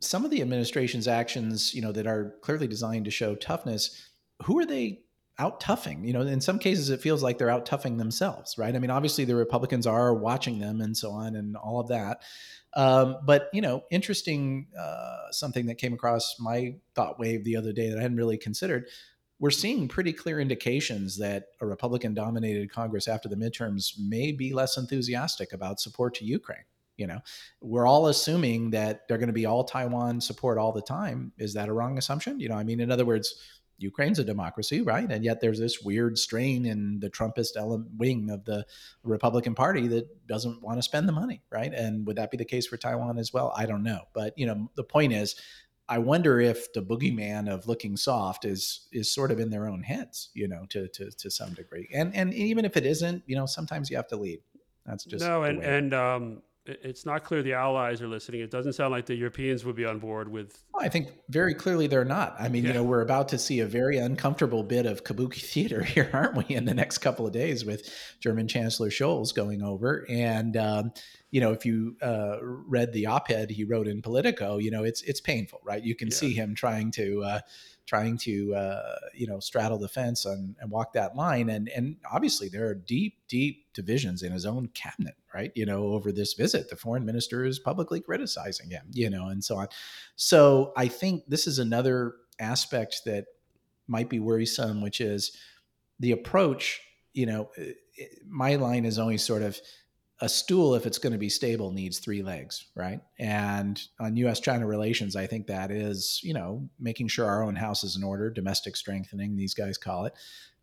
[0.00, 4.10] some of the administration's actions you know that are clearly designed to show toughness
[4.42, 5.00] who are they
[5.38, 8.76] out toughing you know in some cases it feels like they're out toughing themselves right?
[8.76, 12.22] I mean obviously the republicans are watching them and so on and all of that
[12.76, 17.72] um, but you know, interesting uh, something that came across my thought wave the other
[17.72, 18.86] day that I hadn't really considered.
[19.38, 24.78] We're seeing pretty clear indications that a Republican-dominated Congress after the midterms may be less
[24.78, 26.64] enthusiastic about support to Ukraine.
[26.96, 27.18] You know,
[27.60, 31.32] we're all assuming that they're going to be all Taiwan support all the time.
[31.36, 32.40] Is that a wrong assumption?
[32.40, 33.34] You know, I mean, in other words,
[33.78, 35.10] Ukraine's a democracy, right?
[35.10, 37.52] And yet there's this weird strain in the Trumpist
[37.96, 38.66] wing of the
[39.02, 41.72] Republican Party that doesn't want to spend the money, right?
[41.72, 43.52] And would that be the case for Taiwan as well?
[43.56, 44.02] I don't know.
[44.14, 45.36] But, you know, the point is,
[45.88, 49.82] I wonder if the boogeyman of looking soft is is sort of in their own
[49.84, 51.88] heads, you know, to to to some degree.
[51.94, 54.40] And and even if it isn't, you know, sometimes you have to lead.
[54.84, 55.44] That's just no.
[55.44, 58.40] And and um, it's not clear the allies are listening.
[58.40, 60.62] It doesn't sound like the Europeans would be on board with.
[60.72, 62.36] Well, I think very clearly they're not.
[62.38, 62.68] I mean, yeah.
[62.68, 66.34] you know, we're about to see a very uncomfortable bit of kabuki theater here, aren't
[66.34, 67.88] we, in the next couple of days with
[68.20, 70.06] German Chancellor Scholz going over.
[70.08, 70.92] And, um,
[71.30, 74.84] you know, if you uh, read the op ed he wrote in Politico, you know,
[74.84, 75.82] it's, it's painful, right?
[75.82, 76.14] You can yeah.
[76.14, 77.40] see him trying to, uh,
[77.86, 81.48] trying to uh, you know straddle the fence and, and walk that line.
[81.48, 85.88] And and obviously there are deep deep divisions in his own cabinet right you know
[85.88, 86.68] over this visit.
[86.68, 89.68] The foreign minister is publicly criticizing him you know and so on.
[90.16, 93.26] So i think this is another aspect that
[93.86, 95.36] might be worrisome which is
[96.00, 96.80] the approach
[97.12, 97.50] you know
[98.28, 99.58] my line is always sort of
[100.20, 103.00] a stool, if it's going to be stable, needs three legs, right?
[103.18, 104.40] And on U.S.
[104.40, 108.02] China relations, I think that is, you know, making sure our own house is in
[108.02, 110.14] order, domestic strengthening, these guys call it,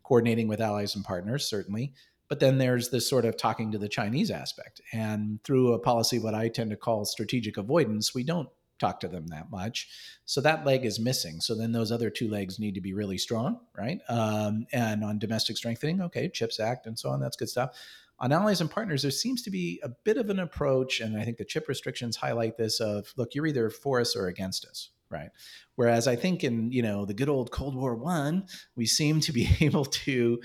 [0.02, 1.94] coordinating with allies and partners, certainly,
[2.28, 4.80] But then there's this sort of talking to the Chinese aspect.
[4.92, 8.48] And through a policy, what I tend to call strategic avoidance, we don't
[8.80, 9.88] talk to them that much.
[10.24, 11.40] So that leg is missing.
[11.40, 14.00] So then those other two legs need to be really strong, right?
[14.08, 17.78] Um, and on domestic strengthening, okay, CHIPS Act and so on, that's good stuff.
[18.20, 21.24] On allies and partners, there seems to be a bit of an approach, and I
[21.24, 24.90] think the chip restrictions highlight this of look, you're either for us or against us,
[25.10, 25.30] right?
[25.74, 28.46] Whereas I think in you know the good old Cold War one,
[28.76, 30.40] we seem to be able to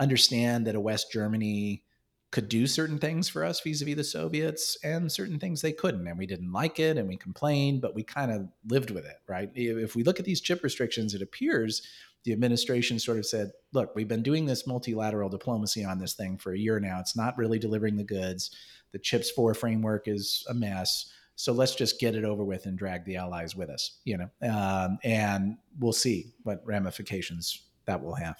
[0.00, 1.82] understand that a West Germany
[2.30, 6.06] could do certain things for us vis-a-vis the Soviets and certain things they couldn't.
[6.06, 9.16] And we didn't like it and we complained, but we kind of lived with it,
[9.26, 9.50] right?
[9.54, 11.82] If we look at these chip restrictions, it appears
[12.28, 16.36] the administration sort of said, look, we've been doing this multilateral diplomacy on this thing
[16.36, 17.00] for a year now.
[17.00, 18.50] It's not really delivering the goods.
[18.92, 21.10] The CHIPS 4 framework is a mess.
[21.36, 24.28] So let's just get it over with and drag the allies with us, you know,
[24.46, 28.36] um, and we'll see what ramifications that will have.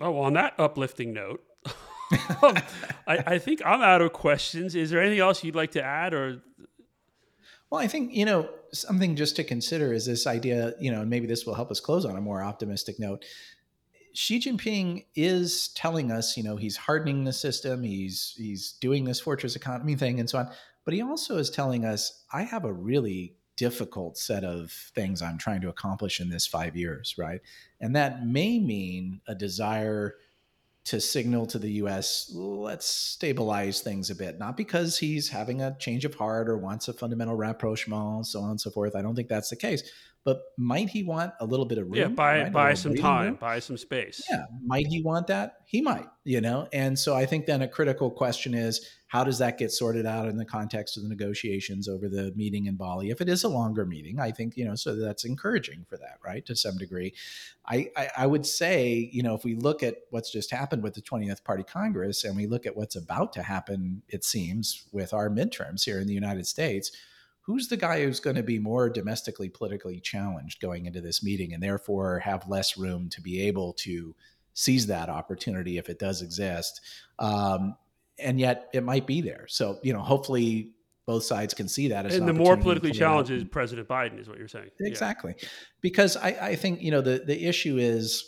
[0.00, 1.72] Oh, well, on that uplifting note, um,
[3.06, 4.74] I, I, think I'm out of questions.
[4.74, 6.42] Is there anything else you'd like to add, or?
[7.76, 10.72] Well, I think you know something just to consider is this idea.
[10.80, 13.22] You know, and maybe this will help us close on a more optimistic note.
[14.14, 17.82] Xi Jinping is telling us, you know, he's hardening the system.
[17.82, 20.50] He's he's doing this fortress economy thing and so on.
[20.86, 25.36] But he also is telling us, I have a really difficult set of things I'm
[25.36, 27.42] trying to accomplish in this five years, right?
[27.78, 30.14] And that may mean a desire
[30.86, 34.38] to signal to the US, let's stabilize things a bit.
[34.38, 38.50] Not because he's having a change of heart or wants a fundamental rapprochement, so on
[38.50, 38.94] and so forth.
[38.94, 39.82] I don't think that's the case.
[40.26, 41.94] But might he want a little bit of room?
[41.94, 43.34] Yeah, buy buy some time, room?
[43.36, 44.20] buy some space.
[44.28, 45.58] Yeah, might he want that?
[45.66, 46.66] He might, you know.
[46.72, 50.26] And so I think then a critical question is how does that get sorted out
[50.26, 53.10] in the context of the negotiations over the meeting in Bali?
[53.10, 56.18] If it is a longer meeting, I think you know, so that's encouraging for that,
[56.24, 56.44] right?
[56.46, 57.14] To some degree,
[57.64, 60.94] I, I, I would say, you know, if we look at what's just happened with
[60.94, 65.14] the 20th Party Congress, and we look at what's about to happen, it seems, with
[65.14, 66.90] our midterms here in the United States
[67.46, 71.54] who's the guy who's going to be more domestically politically challenged going into this meeting
[71.54, 74.14] and therefore have less room to be able to
[74.52, 76.80] seize that opportunity if it does exist?
[77.18, 77.76] Um,
[78.18, 79.46] and yet it might be there.
[79.48, 80.72] So you know hopefully
[81.06, 84.28] both sides can see that as and the more politically challenged is president biden is
[84.28, 84.70] what you're saying.
[84.80, 85.34] Exactly.
[85.40, 85.48] Yeah.
[85.80, 88.24] because I, I think you know the the issue is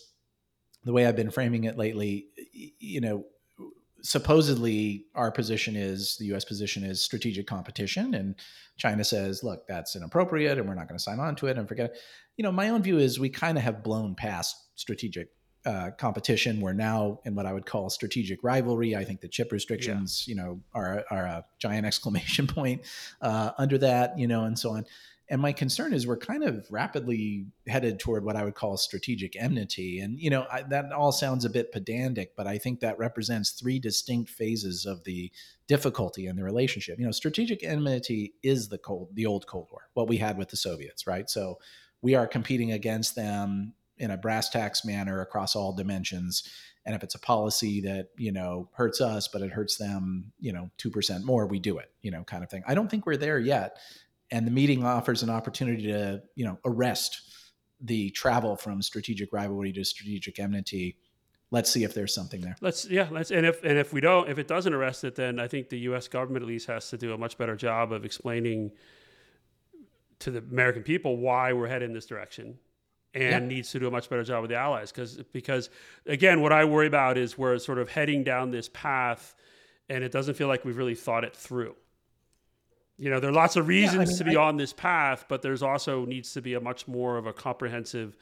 [0.85, 2.29] the way i've been framing it lately
[2.79, 3.25] you know
[4.03, 8.35] supposedly our position is the US position is strategic competition and
[8.77, 11.69] China says look that's inappropriate and we're not going to sign on to it and
[11.69, 11.99] forget it.
[12.37, 15.31] you know my own view is we kind of have blown past strategic
[15.67, 19.51] uh, competition we're now in what I would call strategic rivalry I think the chip
[19.51, 20.33] restrictions yeah.
[20.33, 22.83] you know are, are a giant exclamation point
[23.21, 24.87] uh, under that you know and so on
[25.31, 29.37] and my concern is we're kind of rapidly headed toward what I would call strategic
[29.37, 30.01] enmity.
[30.01, 33.51] And, you know, I, that all sounds a bit pedantic, but I think that represents
[33.51, 35.31] three distinct phases of the
[35.67, 36.99] difficulty in the relationship.
[36.99, 40.49] You know, strategic enmity is the cold, the old Cold War, what we had with
[40.49, 41.29] the Soviets, right?
[41.29, 41.59] So
[42.01, 46.49] we are competing against them in a brass tacks manner across all dimensions.
[46.87, 50.55] And if it's a policy that, you know, hurts us, but it hurts them, you
[50.55, 52.63] know, 2% more, we do it, you know, kind of thing.
[52.67, 53.77] I don't think we're there yet
[54.31, 57.21] and the meeting offers an opportunity to you know arrest
[57.81, 60.97] the travel from strategic rivalry to strategic enmity.
[61.51, 62.57] Let's see if there's something there.
[62.61, 65.41] Let's yeah let's and if and if we don't if it doesn't arrest it then
[65.41, 68.05] i think the us government at least has to do a much better job of
[68.05, 68.73] explaining
[70.19, 72.59] to the american people why we're headed in this direction
[73.15, 73.57] and yeah.
[73.57, 74.93] needs to do a much better job with the allies.
[74.93, 75.71] Because because
[76.07, 79.35] again what i worry about is we're sort of heading down this path
[79.89, 81.75] and it doesn't feel like we've really thought it through
[82.99, 84.73] you know there are lots of reasons yeah, I mean, to be I, on this
[84.73, 88.17] path but there's also needs to be a much more of a comprehensive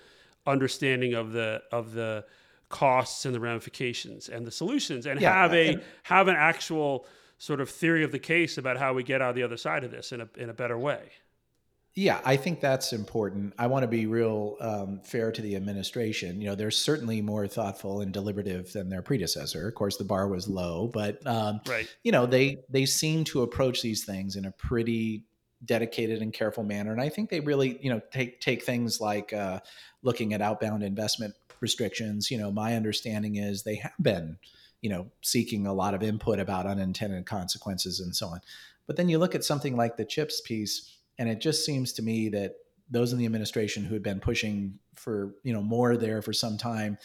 [0.47, 2.24] understanding of the of the
[2.68, 7.07] costs and the ramifications and the solutions and yeah, have a and, have an actual
[7.39, 9.91] sort of theory of the case about how we get out the other side of
[9.91, 11.11] this in a in a better way
[11.99, 13.55] yeah, I think that's important.
[13.59, 16.43] I want to be real um, fair to the administration.
[16.43, 19.67] You know, they're certainly more thoughtful and deliberative than their predecessor.
[19.67, 21.89] Of course, the bar was low, but um, right.
[22.05, 25.25] you know, they they seem to approach these things in a pretty
[25.65, 26.93] dedicated and careful manner.
[26.93, 29.61] And I think they really, you know, take take things like uh,
[30.03, 32.31] looking at outbound investment restrictions.
[32.31, 34.37] You know, my understanding is they have been,
[34.83, 38.41] you know, seeking a lot of input about unintended consequences and so on.
[38.87, 42.03] But then you look at something like the chips piece and it just seems to
[42.03, 42.55] me that
[42.91, 46.57] those in the administration who had been pushing for you know more there for some
[46.57, 46.99] time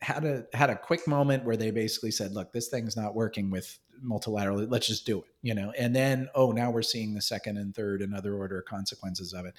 [0.00, 3.50] had a had a quick moment where they basically said, "Look, this thing's not working
[3.50, 4.66] with multilaterally.
[4.68, 7.74] Let's just do it." You know, and then oh, now we're seeing the second and
[7.74, 9.54] third and other order consequences of it.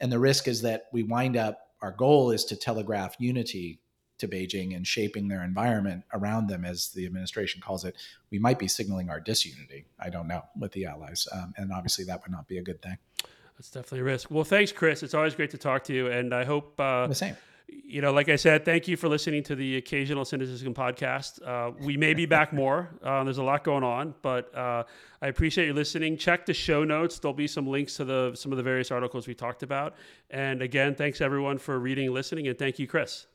[0.00, 1.60] And the risk is that we wind up.
[1.80, 3.80] Our goal is to telegraph unity
[4.18, 7.96] to Beijing and shaping their environment around them, as the administration calls it,
[8.30, 9.86] we might be signaling our disunity.
[9.98, 12.80] I don't know with the allies, um, and obviously that would not be a good
[12.80, 12.98] thing.
[13.64, 14.30] That's definitely a risk.
[14.30, 15.02] Well, thanks, Chris.
[15.02, 17.34] It's always great to talk to you, and I hope uh, the same.
[17.66, 21.40] You know, like I said, thank you for listening to the Occasional Sinocism podcast.
[21.42, 22.90] Uh, we may be back more.
[23.02, 24.84] Uh, there's a lot going on, but uh,
[25.22, 26.18] I appreciate you listening.
[26.18, 27.18] Check the show notes.
[27.18, 29.94] There'll be some links to the some of the various articles we talked about.
[30.28, 33.26] And again, thanks everyone for reading, listening, and thank you, Chris.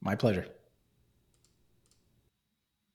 [0.00, 0.48] My pleasure.